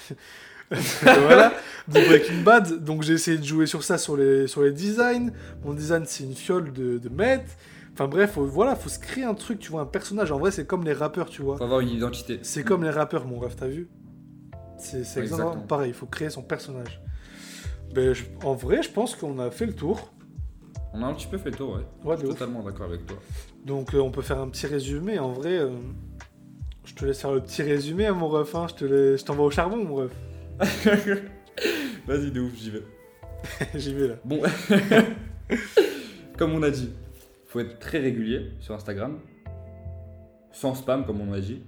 voilà, 0.70 1.52
de 1.88 2.00
Breaking 2.00 2.42
Bad. 2.42 2.82
Donc 2.84 3.02
j'ai 3.02 3.12
essayé 3.14 3.38
de 3.38 3.44
jouer 3.44 3.66
sur 3.66 3.82
ça, 3.84 3.98
sur 3.98 4.16
les, 4.16 4.46
sur 4.46 4.62
les 4.62 4.72
designs. 4.72 5.30
Mon 5.64 5.74
design, 5.74 6.04
c'est 6.06 6.24
une 6.24 6.34
fiole 6.34 6.72
de, 6.72 6.98
de 6.98 7.08
Met. 7.08 7.44
Enfin 7.92 8.08
bref, 8.08 8.32
faut, 8.32 8.44
voilà, 8.46 8.74
faut 8.74 8.88
se 8.88 8.98
créer 8.98 9.24
un 9.24 9.34
truc, 9.34 9.58
tu 9.60 9.70
vois, 9.70 9.82
un 9.82 9.86
personnage. 9.86 10.32
En 10.32 10.38
vrai, 10.38 10.50
c'est 10.50 10.66
comme 10.66 10.84
les 10.84 10.92
rappeurs, 10.94 11.28
tu 11.28 11.42
vois. 11.42 11.56
Faut 11.56 11.64
avoir 11.64 11.80
une 11.80 11.90
identité. 11.90 12.40
C'est 12.42 12.64
comme 12.64 12.82
les 12.82 12.90
rappeurs, 12.90 13.24
mon 13.26 13.38
rêve, 13.38 13.54
t'as 13.56 13.68
vu? 13.68 13.88
C'est 14.78 14.96
Ouais, 14.96 15.00
exactement 15.00 15.22
exactement. 15.22 15.66
pareil, 15.66 15.90
il 15.90 15.94
faut 15.94 16.06
créer 16.06 16.30
son 16.30 16.42
personnage. 16.42 17.00
Ben, 17.94 18.12
je- 18.12 18.24
en 18.42 18.54
vrai, 18.54 18.82
je 18.82 18.90
pense 18.90 19.14
qu'on 19.14 19.38
a 19.38 19.50
fait 19.52 19.66
le 19.66 19.74
tour. 19.74 20.12
On 20.92 21.02
a 21.02 21.06
un 21.06 21.14
petit 21.14 21.26
peu 21.28 21.38
fait 21.38 21.50
le 21.50 21.56
tour, 21.56 21.74
ouais. 21.76 21.82
Ouais, 22.04 22.16
Je 22.16 22.20
suis 22.26 22.28
totalement 22.30 22.62
d'accord 22.62 22.86
avec 22.86 23.06
toi. 23.06 23.16
Donc 23.64 23.94
euh, 23.94 23.98
on 24.00 24.10
peut 24.10 24.22
faire 24.22 24.40
un 24.40 24.48
petit 24.48 24.66
résumé. 24.66 25.18
En 25.20 25.32
vrai, 25.32 25.58
euh, 25.58 25.70
je 26.84 26.94
te 26.94 27.04
laisse 27.04 27.20
faire 27.20 27.32
le 27.32 27.40
petit 27.40 27.62
résumé, 27.62 28.06
hein, 28.06 28.14
mon 28.14 28.28
ref. 28.28 28.54
hein. 28.54 28.66
Je 28.68 28.74
te 28.74 28.84
laisse- 28.84 29.20
je 29.20 29.24
t'envoie 29.24 29.46
au 29.46 29.50
charbon, 29.50 29.76
mon 29.84 29.94
ref. 29.96 30.12
Vas-y, 32.06 32.30
de 32.30 32.40
ouf, 32.40 32.52
j'y 32.56 32.70
vais. 32.70 32.82
J'y 33.74 33.92
vais 33.94 34.08
là. 34.08 34.14
Bon, 34.24 34.40
comme 36.38 36.52
on 36.52 36.62
a 36.62 36.70
dit, 36.70 36.90
faut 37.46 37.60
être 37.60 37.78
très 37.78 37.98
régulier 38.00 38.50
sur 38.60 38.74
Instagram, 38.74 39.18
sans 40.52 40.74
spam 40.74 41.04
comme 41.04 41.20
on 41.20 41.32
a 41.32 41.40
dit. 41.40 41.60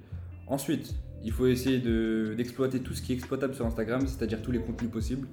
Ensuite, 0.46 0.94
il 1.22 1.32
faut 1.32 1.46
essayer 1.46 1.78
de- 1.78 2.34
d'exploiter 2.36 2.80
tout 2.80 2.94
ce 2.94 3.02
qui 3.02 3.12
est 3.12 3.16
exploitable 3.16 3.54
sur 3.54 3.66
Instagram, 3.66 4.00
c'est-à-dire 4.06 4.40
tous 4.42 4.52
les 4.52 4.60
contenus 4.60 4.90
possibles, 4.90 5.28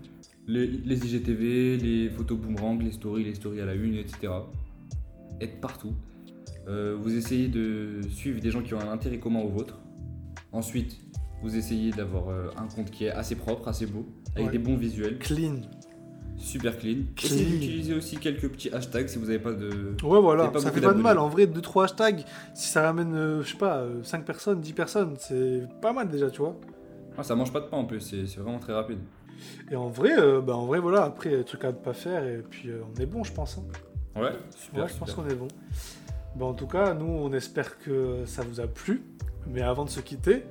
les, 0.48 0.68
les 0.68 1.06
IGTV, 1.06 1.78
les 1.78 2.10
photos 2.10 2.38
boomerang, 2.38 2.82
les 2.82 2.92
stories, 2.92 3.24
les 3.24 3.36
stories 3.36 3.62
à 3.62 3.66
la 3.66 3.74
une, 3.76 3.96
etc. 3.96 4.28
Être 5.40 5.62
partout. 5.62 5.94
Euh, 6.68 6.96
vous 7.00 7.16
essayez 7.16 7.48
de 7.50 8.00
suivre 8.10 8.40
des 8.40 8.52
gens 8.52 8.62
qui 8.62 8.74
ont 8.74 8.80
un 8.80 8.92
intérêt 8.92 9.18
commun 9.20 9.42
au 9.42 9.50
vôtre. 9.50 9.80
Ensuite, 10.52 10.98
vous 11.42 11.56
essayez 11.58 11.92
d'avoir 11.92 12.30
euh, 12.30 12.48
un 12.58 12.68
compte 12.68 12.90
qui 12.92 13.06
est 13.06 13.12
assez 13.12 13.36
propre, 13.36 13.68
assez 13.68 13.86
beau, 13.86 14.06
avec 14.36 14.48
Ouais. 14.48 14.52
des 14.54 14.60
bons 14.60 14.78
visuels 14.78 15.18
Clean. 15.20 15.56
super 16.38 16.78
clean. 16.78 17.04
Clean. 17.16 17.26
Essayez 17.32 17.46
d'utiliser 17.46 17.94
aussi 17.94 18.18
quelques 18.18 18.48
petits 18.50 18.70
hashtags 18.74 19.08
si 19.08 19.18
vous 19.20 19.26
n'avez 19.26 19.40
pas 19.40 19.52
de. 19.54 19.96
Ouais, 20.04 20.22
voilà, 20.22 20.48
pas 20.50 20.60
ça 20.60 20.72
fait 20.72 20.80
pas 20.82 20.94
de 20.94 21.02
mal. 21.02 21.18
En 21.20 21.28
vrai, 21.28 21.48
2-3 21.48 21.84
hashtags, 21.86 22.24
si 22.54 22.68
ça 22.70 22.84
ramène, 22.84 23.14
euh, 23.14 23.44
je 23.44 23.52
sais 23.52 23.58
pas, 23.58 23.86
5 24.04 24.24
personnes, 24.26 24.62
10 24.62 24.74
personnes, 24.74 25.16
c'est 25.20 25.64
pas 25.82 25.92
mal 25.92 26.08
déjà, 26.10 26.30
tu 26.30 26.40
vois. 26.40 26.56
Ah, 27.18 27.24
ça 27.24 27.36
mange 27.36 27.52
pas 27.52 27.60
de 27.60 27.66
pain 27.66 27.78
en 27.78 27.86
plus, 27.86 28.00
c'est 28.00 28.40
vraiment 28.40 28.60
très 28.60 28.74
rapide. 28.74 29.00
Et 29.70 29.76
en 29.76 29.90
vrai, 29.90 30.12
euh, 30.18 30.40
bah, 30.42 30.56
en 30.56 30.66
vrai, 30.66 30.80
voilà, 30.80 31.04
après, 31.04 31.34
euh, 31.34 31.44
truc 31.44 31.66
à 31.66 31.68
ne 31.72 31.78
pas 31.78 31.94
faire, 31.94 32.24
et 32.26 32.42
puis 32.50 32.70
euh, 32.70 32.82
on 32.96 33.00
est 33.02 33.06
bon, 33.06 33.24
je 33.24 33.34
pense. 33.34 33.58
hein. 33.58 34.20
Ouais, 34.22 34.32
super. 34.56 34.84
Ouais, 34.84 34.90
je 34.90 34.98
pense 34.98 35.12
qu'on 35.14 35.28
est 35.28 35.36
bon. 35.36 35.48
Bah, 36.36 36.46
en 36.46 36.54
tout 36.54 36.68
cas, 36.68 36.94
nous, 36.94 37.06
on 37.06 37.32
espère 37.34 37.78
que 37.80 38.24
ça 38.26 38.44
vous 38.44 38.60
a 38.60 38.68
plu. 38.68 39.04
Mais 39.48 39.62
avant 39.62 39.86
de 39.86 39.90
se 39.90 40.00
quitter, 40.00 40.44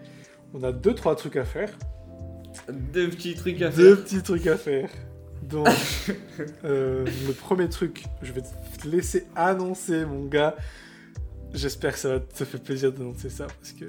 on 0.55 0.63
a 0.63 0.73
deux 0.73 0.95
trois 0.95 1.17
trucs 1.17 1.37
à 1.37 1.45
faire. 1.45 1.71
Deux 2.71 3.09
petits 3.09 3.35
trucs 3.35 3.61
à 3.63 3.71
Deux 3.71 3.97
faire. 3.97 4.05
petits 4.05 4.23
trucs 4.23 4.47
à 4.47 4.57
faire. 4.57 4.91
Donc, 5.43 5.67
euh, 6.65 7.05
le 7.27 7.33
premier 7.33 7.69
truc, 7.69 8.05
je 8.23 8.33
vais 8.33 8.43
te 8.43 8.87
laisser 8.87 9.27
annoncer, 9.35 10.05
mon 10.05 10.27
gars. 10.27 10.55
J'espère 11.53 11.95
que 11.95 11.99
ça 11.99 12.09
va 12.11 12.21
te 12.21 12.45
faire 12.45 12.61
plaisir 12.61 12.93
d'annoncer 12.93 13.29
ça, 13.29 13.47
parce 13.47 13.73
que, 13.73 13.87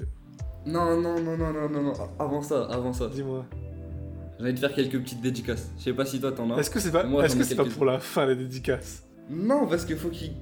Non, 0.66 1.00
non, 1.00 1.20
non, 1.22 1.36
non, 1.36 1.52
non, 1.52 1.68
non, 1.68 1.82
non. 1.82 1.92
Avant 2.18 2.42
ça, 2.42 2.64
avant 2.64 2.92
ça. 2.92 3.08
dis-moi, 3.08 3.44
J'ai 4.38 4.44
envie 4.44 4.54
de 4.54 4.58
faire 4.58 4.74
quelques 4.74 5.00
petites 5.00 5.20
dédicaces. 5.22 5.70
Je 5.78 5.84
sais 5.84 5.92
pas 5.92 6.04
si 6.04 6.20
toi 6.20 6.32
t'en 6.32 6.50
as. 6.50 6.58
est-ce 6.58 6.70
que 6.70 6.80
c'est 6.80 6.90
pas, 6.90 7.04
Moi, 7.04 7.24
est-ce 7.24 7.34
j'en 7.34 7.40
que 7.40 7.44
c'est 7.46 7.54
pas 7.54 7.64
pour 7.64 7.84
la 7.84 7.98
fin 8.00 8.26
les 8.26 8.36
dédicaces? 8.36 9.04
Non, 9.30 9.66
parce 9.66 9.84
qu'il 9.84 9.96
faut 9.96 10.08
qu'ils. 10.10 10.32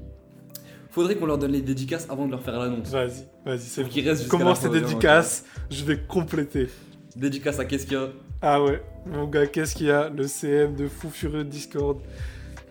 Faudrait 0.93 1.17
qu'on 1.17 1.27
leur 1.27 1.39
donne 1.39 1.53
les 1.53 1.63
dédicaces 1.63 2.07
avant 2.11 2.27
de 2.27 2.31
leur 2.31 2.43
faire 2.43 2.59
l'annonce. 2.59 2.91
Vas-y, 2.91 3.27
vas-y, 3.45 3.59
c'est 3.61 4.29
Commence 4.29 4.59
fin, 4.61 4.65
tes 4.65 4.69
vraiment, 4.69 4.87
dédicaces, 4.89 5.45
je 5.71 5.85
vais 5.85 5.99
compléter. 5.99 6.69
Dédicace 7.17 7.59
à 7.59 7.65
qu'est-ce 7.65 7.85
qu'il 7.87 7.95
y 7.95 8.01
a? 8.01 8.09
Ah 8.43 8.63
ouais, 8.63 8.83
mon 9.07 9.27
gars, 9.27 9.47
qu'est-ce 9.47 9.75
qu'il 9.75 9.87
y 9.87 9.91
a? 9.91 10.11
Le 10.11 10.27
CM 10.29 10.75
de 10.77 10.87
fou 10.89 11.09
furieux 11.11 11.45
Discord. 11.45 11.99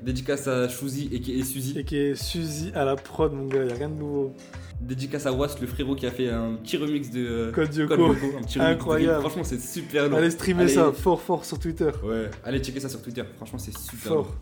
Dédicace 0.01 0.47
à 0.47 0.67
Chouzi 0.67 1.09
et 1.13 1.19
qui 1.21 1.39
est 1.39 1.43
Suzy. 1.43 1.77
Et 1.77 1.83
qui 1.83 1.95
est 1.97 2.15
Suzy 2.15 2.71
à 2.73 2.85
la 2.85 2.95
prod, 2.95 3.33
mon 3.33 3.45
gars, 3.47 3.63
y 3.63 3.71
a 3.71 3.75
rien 3.75 3.89
de 3.89 3.95
nouveau. 3.95 4.33
Dédicace 4.79 5.27
à 5.27 5.31
Was, 5.31 5.57
le 5.61 5.67
frérot 5.67 5.93
qui 5.95 6.07
a 6.07 6.11
fait 6.11 6.29
un 6.29 6.53
petit 6.55 6.77
remix 6.77 7.11
de. 7.11 7.19
euh, 7.19 7.51
Code 7.51 7.67
Code 7.67 7.75
Yoko. 7.75 7.95
Lyoko, 7.95 8.37
un 8.37 8.41
petit 8.41 8.59
Incroyable. 8.59 9.19
Franchement, 9.21 9.43
c'est 9.43 9.61
super 9.61 10.09
lourd. 10.09 10.17
Allez 10.17 10.31
streamer 10.31 10.63
Allez. 10.63 10.73
ça, 10.73 10.91
fort 10.91 11.21
fort 11.21 11.45
sur 11.45 11.59
Twitter. 11.59 11.91
Ouais, 12.03 12.31
allez 12.43 12.59
checker 12.59 12.79
ça 12.79 12.89
sur 12.89 13.01
Twitter. 13.01 13.23
Franchement, 13.37 13.59
c'est 13.59 13.77
super 13.77 14.11
Fort. 14.11 14.35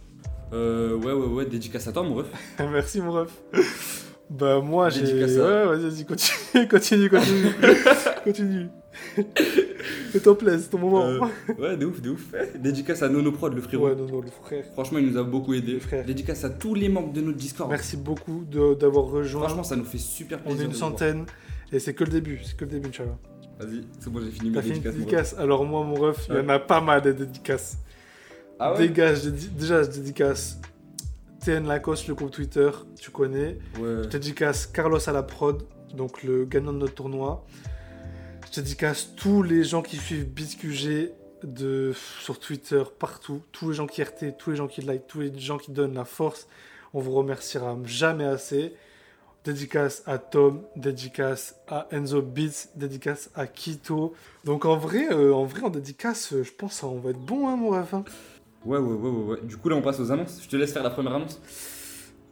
Euh, 0.53 0.95
ouais, 0.95 1.13
ouais, 1.13 1.27
ouais, 1.27 1.45
dédicace 1.45 1.87
à 1.87 1.91
toi, 1.91 2.03
mon 2.03 2.15
ref. 2.15 2.27
Merci 2.59 3.01
mon 3.01 3.11
ref. 3.11 3.31
Bah 4.29 4.59
moi 4.61 4.89
j'ai... 4.89 5.01
Dédicace 5.01 5.37
à- 5.37 5.69
Ouais, 5.71 5.75
vas-y, 5.77 5.89
vas-y, 5.89 6.05
continue, 6.05 6.67
continue, 6.69 7.09
continue. 7.09 7.51
continue. 8.23 8.67
Fais-toi 10.11 10.37
plaisir, 10.37 10.59
c'est 10.63 10.69
ton 10.69 10.77
moment. 10.79 11.05
Euh, 11.05 11.19
ouais, 11.57 11.77
de 11.77 11.85
ouf, 11.85 12.01
de 12.01 12.11
ouf. 12.11 12.25
Eh, 12.33 12.57
Dédicace 12.57 13.01
à 13.01 13.09
Nono 13.09 13.31
Prod, 13.31 13.53
le 13.53 13.61
frérot. 13.61 13.87
Ouais, 13.87 13.95
non, 13.95 14.05
non, 14.05 14.21
le 14.21 14.27
frère. 14.29 14.65
Franchement, 14.73 14.99
il 14.99 15.07
nous 15.11 15.17
a 15.17 15.23
beaucoup 15.23 15.53
aidé. 15.53 15.79
Dédicace 16.05 16.43
à 16.43 16.49
tous 16.49 16.73
les 16.75 16.89
membres 16.89 17.13
de 17.13 17.21
notre 17.21 17.37
Discord. 17.37 17.69
Merci 17.69 17.97
beaucoup 17.97 18.43
d'avoir 18.79 19.05
rejoint. 19.05 19.43
Franchement, 19.43 19.63
ça 19.63 19.75
nous 19.75 19.85
fait 19.85 19.97
super 19.97 20.39
On 20.45 20.49
plaisir. 20.49 20.63
est 20.63 20.67
une 20.67 20.73
centaine. 20.73 21.25
Et 21.71 21.79
c'est 21.79 21.93
que 21.93 22.03
le 22.03 22.09
début, 22.11 22.39
c'est 22.43 22.57
que 22.57 22.65
le 22.65 22.71
début, 22.71 22.89
Inch'Allah. 22.89 23.17
Vas-y, 23.59 23.81
c'est 23.99 24.09
bon, 24.11 24.21
j'ai 24.23 24.31
fini 24.31 24.49
mes 24.49 24.61
dédicaces. 24.61 24.95
dédicace. 24.95 25.35
Alors 25.37 25.63
moi, 25.65 25.83
mon 25.83 25.95
ref, 25.95 26.25
il 26.29 26.35
y 26.35 26.39
en 26.39 26.49
a 26.49 26.59
pas 26.59 26.81
mal 26.81 27.01
de 27.01 27.11
dédicaces. 27.11 27.77
Ah 28.59 28.73
ouais 28.73 28.87
Dégage, 28.87 29.23
déjà, 29.23 29.83
je 29.83 29.89
dédicace 29.89 30.59
TN 31.39 31.65
Lacoste, 31.65 32.07
le 32.07 32.15
compte 32.15 32.31
Twitter, 32.31 32.69
tu 32.99 33.09
connais. 33.09 33.57
Ouais. 33.79 34.03
Je 34.03 34.09
dédicace 34.09 34.67
Carlos 34.67 34.99
à 35.07 35.13
la 35.13 35.23
prod, 35.23 35.63
donc 35.93 36.23
le 36.23 36.45
gagnant 36.45 36.73
de 36.73 36.79
notre 36.79 36.95
tournoi. 36.95 37.45
Je 38.45 38.59
dédicace 38.59 39.11
tous 39.15 39.43
les 39.43 39.63
gens 39.63 39.81
qui 39.81 39.95
suivent 39.95 40.27
BitQG 40.27 41.13
de, 41.43 41.93
sur 42.19 42.39
Twitter, 42.39 42.83
partout. 42.99 43.41
Tous 43.53 43.69
les 43.69 43.75
gens 43.75 43.87
qui 43.87 44.03
RT, 44.03 44.37
tous 44.37 44.51
les 44.51 44.57
gens 44.57 44.67
qui 44.67 44.81
like, 44.81 45.07
tous 45.07 45.21
les 45.21 45.39
gens 45.39 45.57
qui 45.57 45.71
donnent 45.71 45.93
la 45.93 46.05
force. 46.05 46.47
On 46.93 46.99
vous 46.99 47.11
remerciera 47.11 47.77
jamais 47.85 48.25
assez. 48.25 48.73
Dédicace 49.45 50.03
à 50.05 50.17
Tom, 50.17 50.63
dédicace 50.75 51.55
à 51.69 51.87
Enzo 51.91 52.21
Beats, 52.21 52.67
dédicace 52.75 53.29
à 53.35 53.47
Kito. 53.47 54.13
Donc 54.43 54.65
en 54.65 54.75
vrai, 54.75 55.07
euh, 55.11 55.33
en 55.33 55.45
vrai, 55.45 55.61
en 55.61 55.69
dédicace, 55.69 56.33
euh, 56.33 56.43
je 56.43 56.51
pense 56.51 56.81
qu'on 56.81 56.99
va 56.99 57.11
être 57.11 57.19
bon, 57.19 57.47
hein, 57.47 57.55
mon 57.55 57.69
ref. 57.69 57.93
Ouais, 58.65 58.77
ouais, 58.77 58.93
ouais, 58.93 59.09
ouais, 59.09 59.25
ouais. 59.33 59.37
Du 59.43 59.57
coup, 59.57 59.69
là, 59.69 59.75
on 59.75 59.81
passe 59.81 59.99
aux 59.99 60.11
annonces. 60.11 60.39
Je 60.43 60.47
te 60.49 60.55
laisse 60.55 60.73
faire 60.73 60.83
la 60.83 60.89
première 60.89 61.13
annonce. 61.15 61.39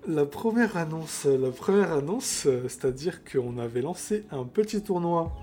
La 0.07 0.25
première 0.25 0.77
annonce, 0.77 1.25
euh, 1.25 1.37
la 1.37 1.51
première 1.51 1.91
annonce, 1.91 2.45
euh, 2.45 2.63
c'est-à-dire 2.63 3.23
qu'on 3.29 3.57
avait 3.57 3.81
lancé 3.81 4.25
un 4.31 4.43
petit 4.45 4.81
tournoi 4.81 5.33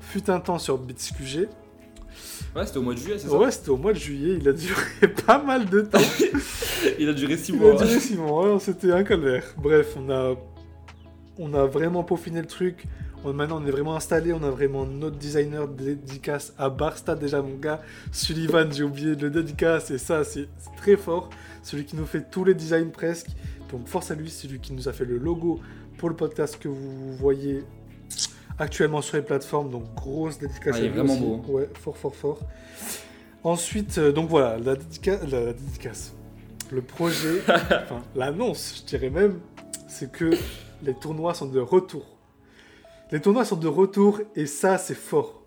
fut 0.00 0.28
un 0.30 0.40
temps 0.40 0.58
sur 0.58 0.76
BitsQG. 0.78 1.48
Ouais, 2.54 2.66
c'était 2.66 2.78
au 2.78 2.82
mois 2.82 2.94
de 2.94 2.98
juillet, 2.98 3.18
c'est 3.18 3.28
ça 3.28 3.36
Ouais, 3.36 3.50
c'était 3.50 3.70
au 3.70 3.76
mois 3.76 3.92
de 3.92 3.98
juillet, 3.98 4.36
il 4.40 4.48
a 4.48 4.52
duré 4.52 5.08
pas 5.26 5.38
mal 5.42 5.66
de 5.68 5.82
temps. 5.82 5.98
Il 6.98 7.08
a 7.08 7.12
duré 7.12 7.36
6 7.36 7.52
il 7.52 7.58
mois. 7.58 7.72
a 7.72 7.84
duré 7.84 7.98
six 7.98 8.14
mois, 8.16 8.52
ouais, 8.54 8.60
c'était 8.60 8.92
un 8.92 9.02
calvaire. 9.02 9.42
Bref, 9.58 9.96
on 9.98 10.08
a, 10.08 10.34
on 11.36 11.52
a 11.52 11.66
vraiment 11.66 12.04
peaufiné 12.04 12.40
le 12.40 12.46
truc. 12.46 12.84
On- 13.26 13.32
maintenant, 13.32 13.60
on 13.62 13.66
est 13.66 13.70
vraiment 13.70 13.96
installé, 13.96 14.32
on 14.32 14.42
a 14.42 14.50
vraiment 14.50 14.86
notre 14.86 15.16
designer 15.16 15.66
de 15.68 15.74
dédicace 15.84 16.52
à 16.58 16.70
Barsta 16.70 17.14
déjà, 17.14 17.42
mon 17.42 17.56
gars. 17.56 17.80
Sullivan, 18.12 18.72
j'ai 18.72 18.84
oublié 18.84 19.16
de 19.16 19.26
le 19.26 19.30
dédicace, 19.30 19.90
et 19.90 19.98
ça, 19.98 20.22
c'est 20.24 20.48
très 20.76 20.96
fort. 20.96 21.30
Celui 21.62 21.84
qui 21.84 21.96
nous 21.96 22.06
fait 22.06 22.30
tous 22.30 22.44
les 22.44 22.54
designs 22.54 22.90
presque. 22.90 23.28
Donc, 23.70 23.86
force 23.88 24.10
à 24.10 24.14
lui, 24.14 24.30
c'est 24.30 24.46
lui 24.48 24.60
qui 24.60 24.72
nous 24.72 24.88
a 24.88 24.92
fait 24.92 25.04
le 25.04 25.18
logo 25.18 25.60
pour 25.98 26.08
le 26.08 26.14
podcast 26.16 26.58
que 26.58 26.68
vous 26.68 27.16
voyez 27.16 27.64
actuellement 28.58 29.02
sur 29.02 29.16
les 29.16 29.22
plateformes. 29.22 29.70
Donc, 29.70 29.92
grosse 29.94 30.38
dédicace 30.38 30.74
Ah, 30.74 30.76
à 30.76 30.80
il 30.80 30.84
est 30.84 30.88
lui 30.90 30.94
vraiment 30.98 31.12
aussi. 31.14 31.22
beau, 31.22 31.34
hein. 31.34 31.50
Ouais, 31.52 31.68
fort, 31.74 31.96
fort, 31.96 32.14
fort. 32.14 32.38
Ensuite, 33.44 33.98
euh, 33.98 34.12
donc 34.12 34.28
voilà, 34.28 34.56
la, 34.58 34.74
dédica- 34.76 35.24
la 35.30 35.52
dédicace. 35.52 36.12
Le 36.72 36.80
projet, 36.82 37.42
enfin 37.48 38.02
l'annonce, 38.16 38.82
je 38.82 38.88
dirais 38.88 39.10
même, 39.10 39.38
c'est 39.88 40.10
que 40.10 40.30
les 40.82 40.94
tournois 40.94 41.32
sont 41.34 41.46
de 41.46 41.60
retour. 41.60 42.15
Les 43.12 43.20
tournois 43.20 43.44
sont 43.44 43.56
de 43.56 43.68
retour 43.68 44.20
et 44.34 44.46
ça, 44.46 44.78
c'est 44.78 44.94
fort. 44.96 45.42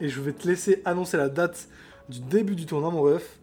Et 0.00 0.08
je 0.08 0.20
vais 0.20 0.32
te 0.32 0.46
laisser 0.46 0.82
annoncer 0.84 1.16
la 1.16 1.28
date 1.28 1.68
du 2.08 2.20
début 2.20 2.54
du 2.54 2.66
tournoi, 2.66 2.90
mon 2.90 3.02
ref, 3.02 3.38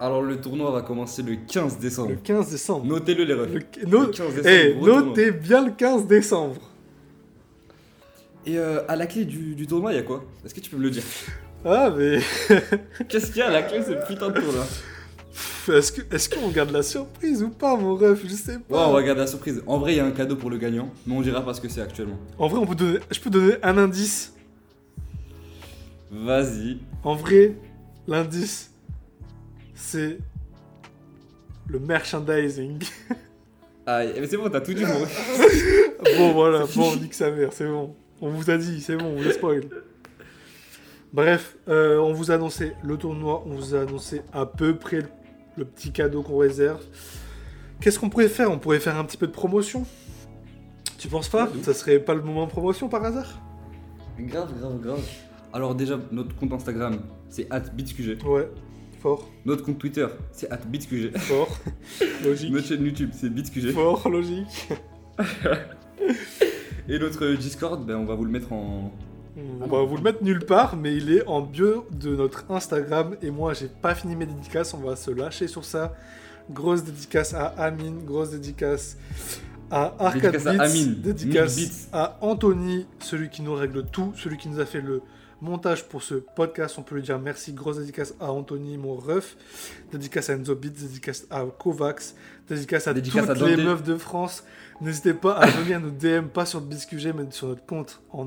Alors 0.00 0.22
le 0.22 0.40
tournoi 0.40 0.70
va 0.70 0.82
commencer 0.82 1.22
le 1.22 1.36
15 1.36 1.78
décembre. 1.78 2.10
le 2.10 2.16
15 2.16 2.50
décembre. 2.50 2.86
Notez-le 2.86 3.24
les 3.24 3.34
refs. 3.34 3.52
Le- 3.52 3.60
Le 3.82 3.86
no- 3.88 4.06
15 4.08 4.34
décembre. 4.34 4.48
Eh, 4.48 4.74
notez 4.80 5.30
bien 5.32 5.64
le 5.64 5.70
15 5.72 6.06
décembre. 6.06 6.60
Et 8.46 8.56
euh, 8.58 8.80
à 8.88 8.96
la 8.96 9.06
clé 9.06 9.24
du, 9.24 9.54
du 9.54 9.66
tournoi, 9.66 9.92
il 9.92 9.96
y 9.96 9.98
a 9.98 10.02
quoi? 10.02 10.24
Est-ce 10.44 10.54
que 10.54 10.60
tu 10.60 10.70
peux 10.70 10.76
me 10.78 10.82
le 10.84 10.90
dire? 10.90 11.02
Ah, 11.64 11.90
mais 11.96 12.18
Qu'est-ce 13.08 13.26
qu'il 13.26 13.38
y 13.38 13.42
a 13.42 13.48
à 13.48 13.50
la 13.50 13.62
clé 13.62 13.80
de 13.80 13.84
ce 13.84 14.06
putain 14.06 14.30
de 14.30 14.40
tournoi? 14.40 14.64
Est-ce 15.72 15.92
que- 15.92 16.14
est-ce 16.14 16.28
qu'on 16.28 16.48
garde 16.48 16.70
la 16.70 16.82
surprise 16.82 17.42
ou 17.42 17.50
pas, 17.50 17.76
mon 17.76 17.94
ref? 17.96 18.20
Je 18.24 18.34
sais 18.34 18.52
Ouais, 18.56 18.58
pas. 18.68 18.88
on 18.88 18.92
va 18.92 19.02
garder 19.02 19.20
la 19.22 19.26
surprise. 19.26 19.62
En 19.66 19.78
vrai, 19.78 19.94
il 19.94 19.96
y 19.96 20.00
a 20.00 20.04
un 20.06 20.10
cadeau 20.10 20.36
pour 20.36 20.50
le 20.50 20.58
gagnant, 20.58 20.90
mais 21.06 21.14
on 21.14 21.20
dira 21.22 21.44
pas 21.44 21.54
ce 21.54 21.60
que 21.60 21.68
c'est 21.68 21.80
actuellement. 21.82 22.18
En 22.38 22.48
vrai, 22.48 22.58
on 22.58 22.66
peut 22.66 22.74
donner, 22.74 22.98
je 23.10 23.20
peux 23.20 23.30
donner 23.30 23.54
un 23.62 23.76
indice. 23.78 24.32
Vas-y. 26.10 26.78
En 27.04 27.14
vrai, 27.14 27.54
l'indice, 28.06 28.70
c'est 29.74 30.18
le 31.68 31.78
merchandising. 31.78 32.82
Ah, 33.90 34.02
mais 34.04 34.26
c'est 34.26 34.36
bon, 34.36 34.50
t'as 34.50 34.60
tout 34.60 34.74
dit, 34.74 34.84
mon 34.84 34.98
ref. 34.98 35.94
bon, 36.18 36.32
voilà, 36.34 36.66
bon, 36.76 36.94
nique 36.96 37.14
sa 37.14 37.30
mère, 37.30 37.54
c'est 37.54 37.66
bon. 37.66 37.94
On 38.20 38.28
vous 38.28 38.50
a 38.50 38.58
dit, 38.58 38.82
c'est 38.82 38.96
bon, 38.98 39.06
on 39.06 39.16
vous 39.16 39.26
a 39.26 39.32
spoil. 39.32 39.62
Bref, 41.14 41.56
euh, 41.68 41.96
on 41.96 42.12
vous 42.12 42.30
a 42.30 42.34
annoncé 42.34 42.72
le 42.84 42.98
tournoi, 42.98 43.42
on 43.46 43.54
vous 43.54 43.74
a 43.74 43.80
annoncé 43.80 44.20
à 44.30 44.44
peu 44.44 44.76
près 44.76 44.96
le, 45.00 45.08
le 45.58 45.64
petit 45.64 45.92
cadeau 45.92 46.22
qu'on 46.22 46.38
réserve. 46.38 46.82
Qu'est-ce 47.80 47.98
qu'on 47.98 48.08
pourrait 48.08 48.28
faire? 48.28 48.50
On 48.50 48.58
pourrait 48.58 48.80
faire 48.80 48.96
un 48.96 49.04
petit 49.04 49.16
peu 49.16 49.26
de 49.26 49.32
promotion. 49.32 49.86
Tu 50.98 51.08
penses 51.08 51.28
pas? 51.28 51.48
Ça 51.62 51.74
serait 51.74 51.98
pas 52.00 52.14
le 52.14 52.22
moment 52.22 52.46
de 52.46 52.50
promotion 52.50 52.88
par 52.88 53.04
hasard? 53.04 53.40
Grave, 54.18 54.52
grave, 54.58 54.80
grave. 54.80 55.00
Alors 55.52 55.74
déjà, 55.74 55.98
notre 56.10 56.34
compte 56.34 56.52
Instagram, 56.52 56.98
c'est 57.28 57.48
@bitsqg. 57.74 58.18
Ouais, 58.26 58.48
fort, 59.00 59.28
Notre 59.44 59.64
compte 59.64 59.78
Twitter, 59.78 60.06
c'est 60.32 60.48
@bitsqg. 60.66 61.16
fort, 61.18 61.48
logique. 62.24 62.52
Notre 62.52 62.66
chaîne 62.66 62.84
YouTube, 62.84 63.10
c'est 63.12 63.30
bitsqg. 63.30 63.72
Fort, 63.72 64.08
logique. 64.08 64.68
Et 66.88 66.98
notre 66.98 67.26
Discord, 67.34 67.84
ben, 67.84 67.96
on 67.96 68.04
va 68.06 68.14
vous 68.14 68.24
le 68.24 68.30
mettre 68.30 68.52
en... 68.52 68.92
On 69.60 69.66
va 69.66 69.82
vous 69.82 69.96
le 69.96 70.02
mettre 70.02 70.22
nulle 70.22 70.44
part, 70.44 70.76
mais 70.76 70.96
il 70.96 71.12
est 71.12 71.26
en 71.26 71.40
bio 71.42 71.86
de 71.92 72.16
notre 72.16 72.44
Instagram. 72.50 73.16
Et 73.22 73.30
moi, 73.30 73.54
j'ai 73.54 73.68
pas 73.68 73.94
fini 73.94 74.16
mes 74.16 74.26
dédicaces. 74.26 74.74
On 74.74 74.78
va 74.78 74.96
se 74.96 75.10
lâcher 75.10 75.46
sur 75.46 75.64
ça. 75.64 75.94
Grosse 76.50 76.82
dédicace 76.82 77.34
à 77.34 77.46
Amine, 77.46 78.04
grosse 78.04 78.30
dédicace 78.30 78.96
à 79.70 79.94
Arcade 79.98 80.32
Dédicace 80.32 80.46
à 80.46 80.52
Beats, 80.52 80.64
Amine, 80.64 80.94
dédicace 81.02 81.56
1000 81.56 81.68
bits. 81.68 81.74
à 81.92 82.18
Anthony, 82.22 82.86
celui 83.00 83.28
qui 83.28 83.42
nous 83.42 83.54
règle 83.54 83.84
tout, 83.84 84.12
celui 84.16 84.38
qui 84.38 84.48
nous 84.48 84.60
a 84.60 84.66
fait 84.66 84.80
le 84.80 85.02
montage 85.40 85.88
pour 85.88 86.02
ce 86.02 86.14
podcast. 86.14 86.76
On 86.78 86.82
peut 86.82 86.96
lui 86.96 87.02
dire 87.02 87.18
merci. 87.18 87.52
Grosse 87.52 87.78
dédicace 87.78 88.14
à 88.20 88.32
Anthony, 88.32 88.76
mon 88.76 88.94
ref. 88.94 89.36
Dédicace 89.92 90.30
à 90.30 90.34
Enzo 90.34 90.54
Beats, 90.54 90.80
dédicace 90.80 91.26
à 91.30 91.44
Kovacs, 91.44 92.14
dédicace 92.48 92.88
à 92.88 92.94
Dédicace 92.94 93.26
toutes 93.26 93.42
à 93.42 93.46
les 93.48 93.56
meufs 93.56 93.82
de 93.82 93.96
France. 93.96 94.44
N'hésitez 94.80 95.14
pas 95.14 95.32
à 95.32 95.46
venir 95.46 95.80
nous 95.80 95.90
DM, 95.90 96.28
pas 96.28 96.46
sur 96.46 96.60
BisQG, 96.60 97.12
mais 97.16 97.24
sur 97.30 97.48
notre 97.48 97.66
compte 97.66 98.00
en 98.12 98.24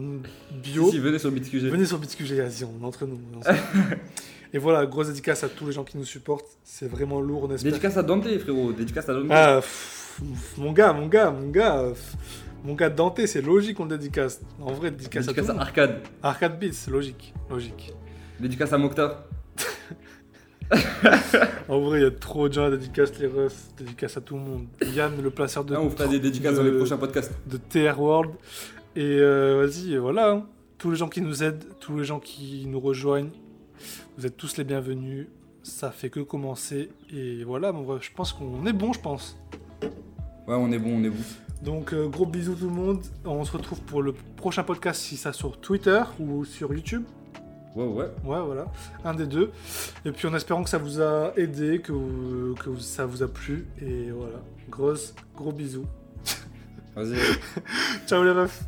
bio. 0.51 0.85
Si, 0.85 0.91
si, 0.91 0.99
venez 0.99 1.19
sur 1.19 1.31
bitsqg. 1.31 1.69
Venez 1.69 1.85
sur 1.85 1.97
BitQG, 1.97 2.33
vas-y, 2.33 2.65
on 2.65 2.83
est 2.83 2.85
entre 2.85 3.05
nous. 3.05 3.19
Et 4.53 4.57
voilà, 4.57 4.85
grosse 4.85 5.07
dédicace 5.07 5.45
à 5.45 5.49
tous 5.49 5.67
les 5.67 5.71
gens 5.71 5.85
qui 5.85 5.97
nous 5.97 6.03
supportent. 6.03 6.57
C'est 6.65 6.87
vraiment 6.87 7.21
lourd, 7.21 7.43
on 7.43 7.53
espère. 7.53 7.71
Dédicace 7.71 7.95
à 7.95 8.03
Dante, 8.03 8.27
frérot. 8.39 8.73
Dédicace 8.73 9.07
à 9.07 9.13
Dante. 9.13 9.27
Ah, 9.29 9.59
pff, 9.61 10.57
mon 10.57 10.73
gars, 10.73 10.91
mon 10.91 11.07
gars, 11.07 11.31
mon 11.31 11.49
gars. 11.49 11.85
pff, 11.87 12.17
Mon 12.63 12.75
gars 12.75 12.89
Dante, 12.89 13.25
c'est 13.25 13.41
logique 13.41 13.77
qu'on 13.77 13.85
le 13.85 13.97
dédicace. 13.97 14.41
En 14.61 14.71
vrai, 14.71 14.91
dédicace, 14.91 15.25
Dédicace 15.25 15.49
à 15.49 15.51
à 15.51 15.53
tout 15.53 15.57
monde. 15.59 15.61
Arcade. 15.67 15.99
Arcade 16.21 16.59
Beats, 16.59 16.89
logique, 16.91 17.33
logique. 17.49 17.93
Dédicace 18.39 18.71
à 18.73 18.77
Mokhtar. 18.77 19.23
En 21.67 21.79
vrai, 21.81 21.99
il 21.99 22.03
y 22.03 22.05
a 22.05 22.11
trop 22.11 22.47
de 22.47 22.53
gens 22.53 22.65
à 22.65 22.69
dédicace, 22.71 23.17
les 23.19 23.27
refs. 23.27 23.73
Dédicace 23.77 24.15
à 24.17 24.21
tout 24.21 24.35
le 24.35 24.41
monde. 24.41 24.67
Yann, 24.93 25.11
le 25.21 25.29
placeur 25.29 25.65
de, 25.65 25.75
Ah, 25.75 25.81
on 25.81 25.89
fera 25.89 26.07
des 26.07 26.19
dédicaces 26.19 26.53
de- 26.53 26.57
dans 26.59 26.63
les 26.63 26.77
prochains 26.77 26.97
podcasts. 26.97 27.33
de 27.45 27.57
TR 27.57 27.99
World. 27.99 28.31
Et 28.95 29.01
euh, 29.19 29.65
vas-y, 29.65 29.97
voilà. 29.97 30.31
hein. 30.31 30.45
Tous 30.77 30.91
les 30.91 30.97
gens 30.97 31.09
qui 31.09 31.21
nous 31.21 31.43
aident, 31.43 31.63
tous 31.79 31.97
les 31.97 32.03
gens 32.05 32.19
qui 32.19 32.65
nous 32.67 32.79
rejoignent, 32.79 33.29
vous 34.17 34.25
êtes 34.25 34.37
tous 34.37 34.57
les 34.57 34.63
bienvenus. 34.63 35.27
Ça 35.63 35.91
fait 35.91 36.09
que 36.09 36.19
commencer. 36.21 36.89
Et 37.13 37.43
voilà, 37.43 37.73
je 38.01 38.09
pense 38.15 38.33
qu'on 38.33 38.65
est 38.65 38.73
bon, 38.73 38.93
je 38.93 38.99
pense. 38.99 39.37
Ouais, 40.47 40.55
on 40.55 40.71
est 40.71 40.79
bon, 40.79 40.97
on 40.99 41.03
est 41.03 41.09
bon. 41.09 41.23
Donc, 41.63 41.93
euh, 41.93 42.07
gros 42.07 42.25
bisous 42.25 42.55
tout 42.55 42.65
le 42.67 42.73
monde. 42.73 43.01
On 43.25 43.43
se 43.45 43.51
retrouve 43.51 43.81
pour 43.81 44.01
le 44.01 44.13
prochain 44.13 44.63
podcast, 44.63 44.99
si 45.01 45.15
ça 45.17 45.31
sur 45.33 45.59
Twitter 45.59 46.01
ou 46.19 46.43
sur 46.45 46.73
YouTube. 46.73 47.03
Ouais, 47.75 47.85
ouais. 47.85 48.05
Ouais, 48.25 48.41
voilà, 48.45 48.65
un 49.05 49.13
des 49.13 49.25
deux. 49.27 49.51
Et 50.03 50.11
puis 50.11 50.27
en 50.27 50.33
espérant 50.33 50.63
que 50.63 50.69
ça 50.69 50.77
vous 50.77 50.99
a 51.01 51.31
aidé, 51.37 51.79
que, 51.79 51.91
vous- 51.93 52.55
que 52.55 52.69
vous- 52.69 52.79
ça 52.79 53.05
vous 53.05 53.23
a 53.23 53.27
plu. 53.27 53.65
Et 53.81 54.11
voilà, 54.11 54.37
grosse, 54.69 55.13
gros 55.35 55.51
bisous. 55.53 55.85
Vas-y. 56.95 57.15
Ciao 58.07 58.23
les 58.23 58.31
refs 58.31 58.63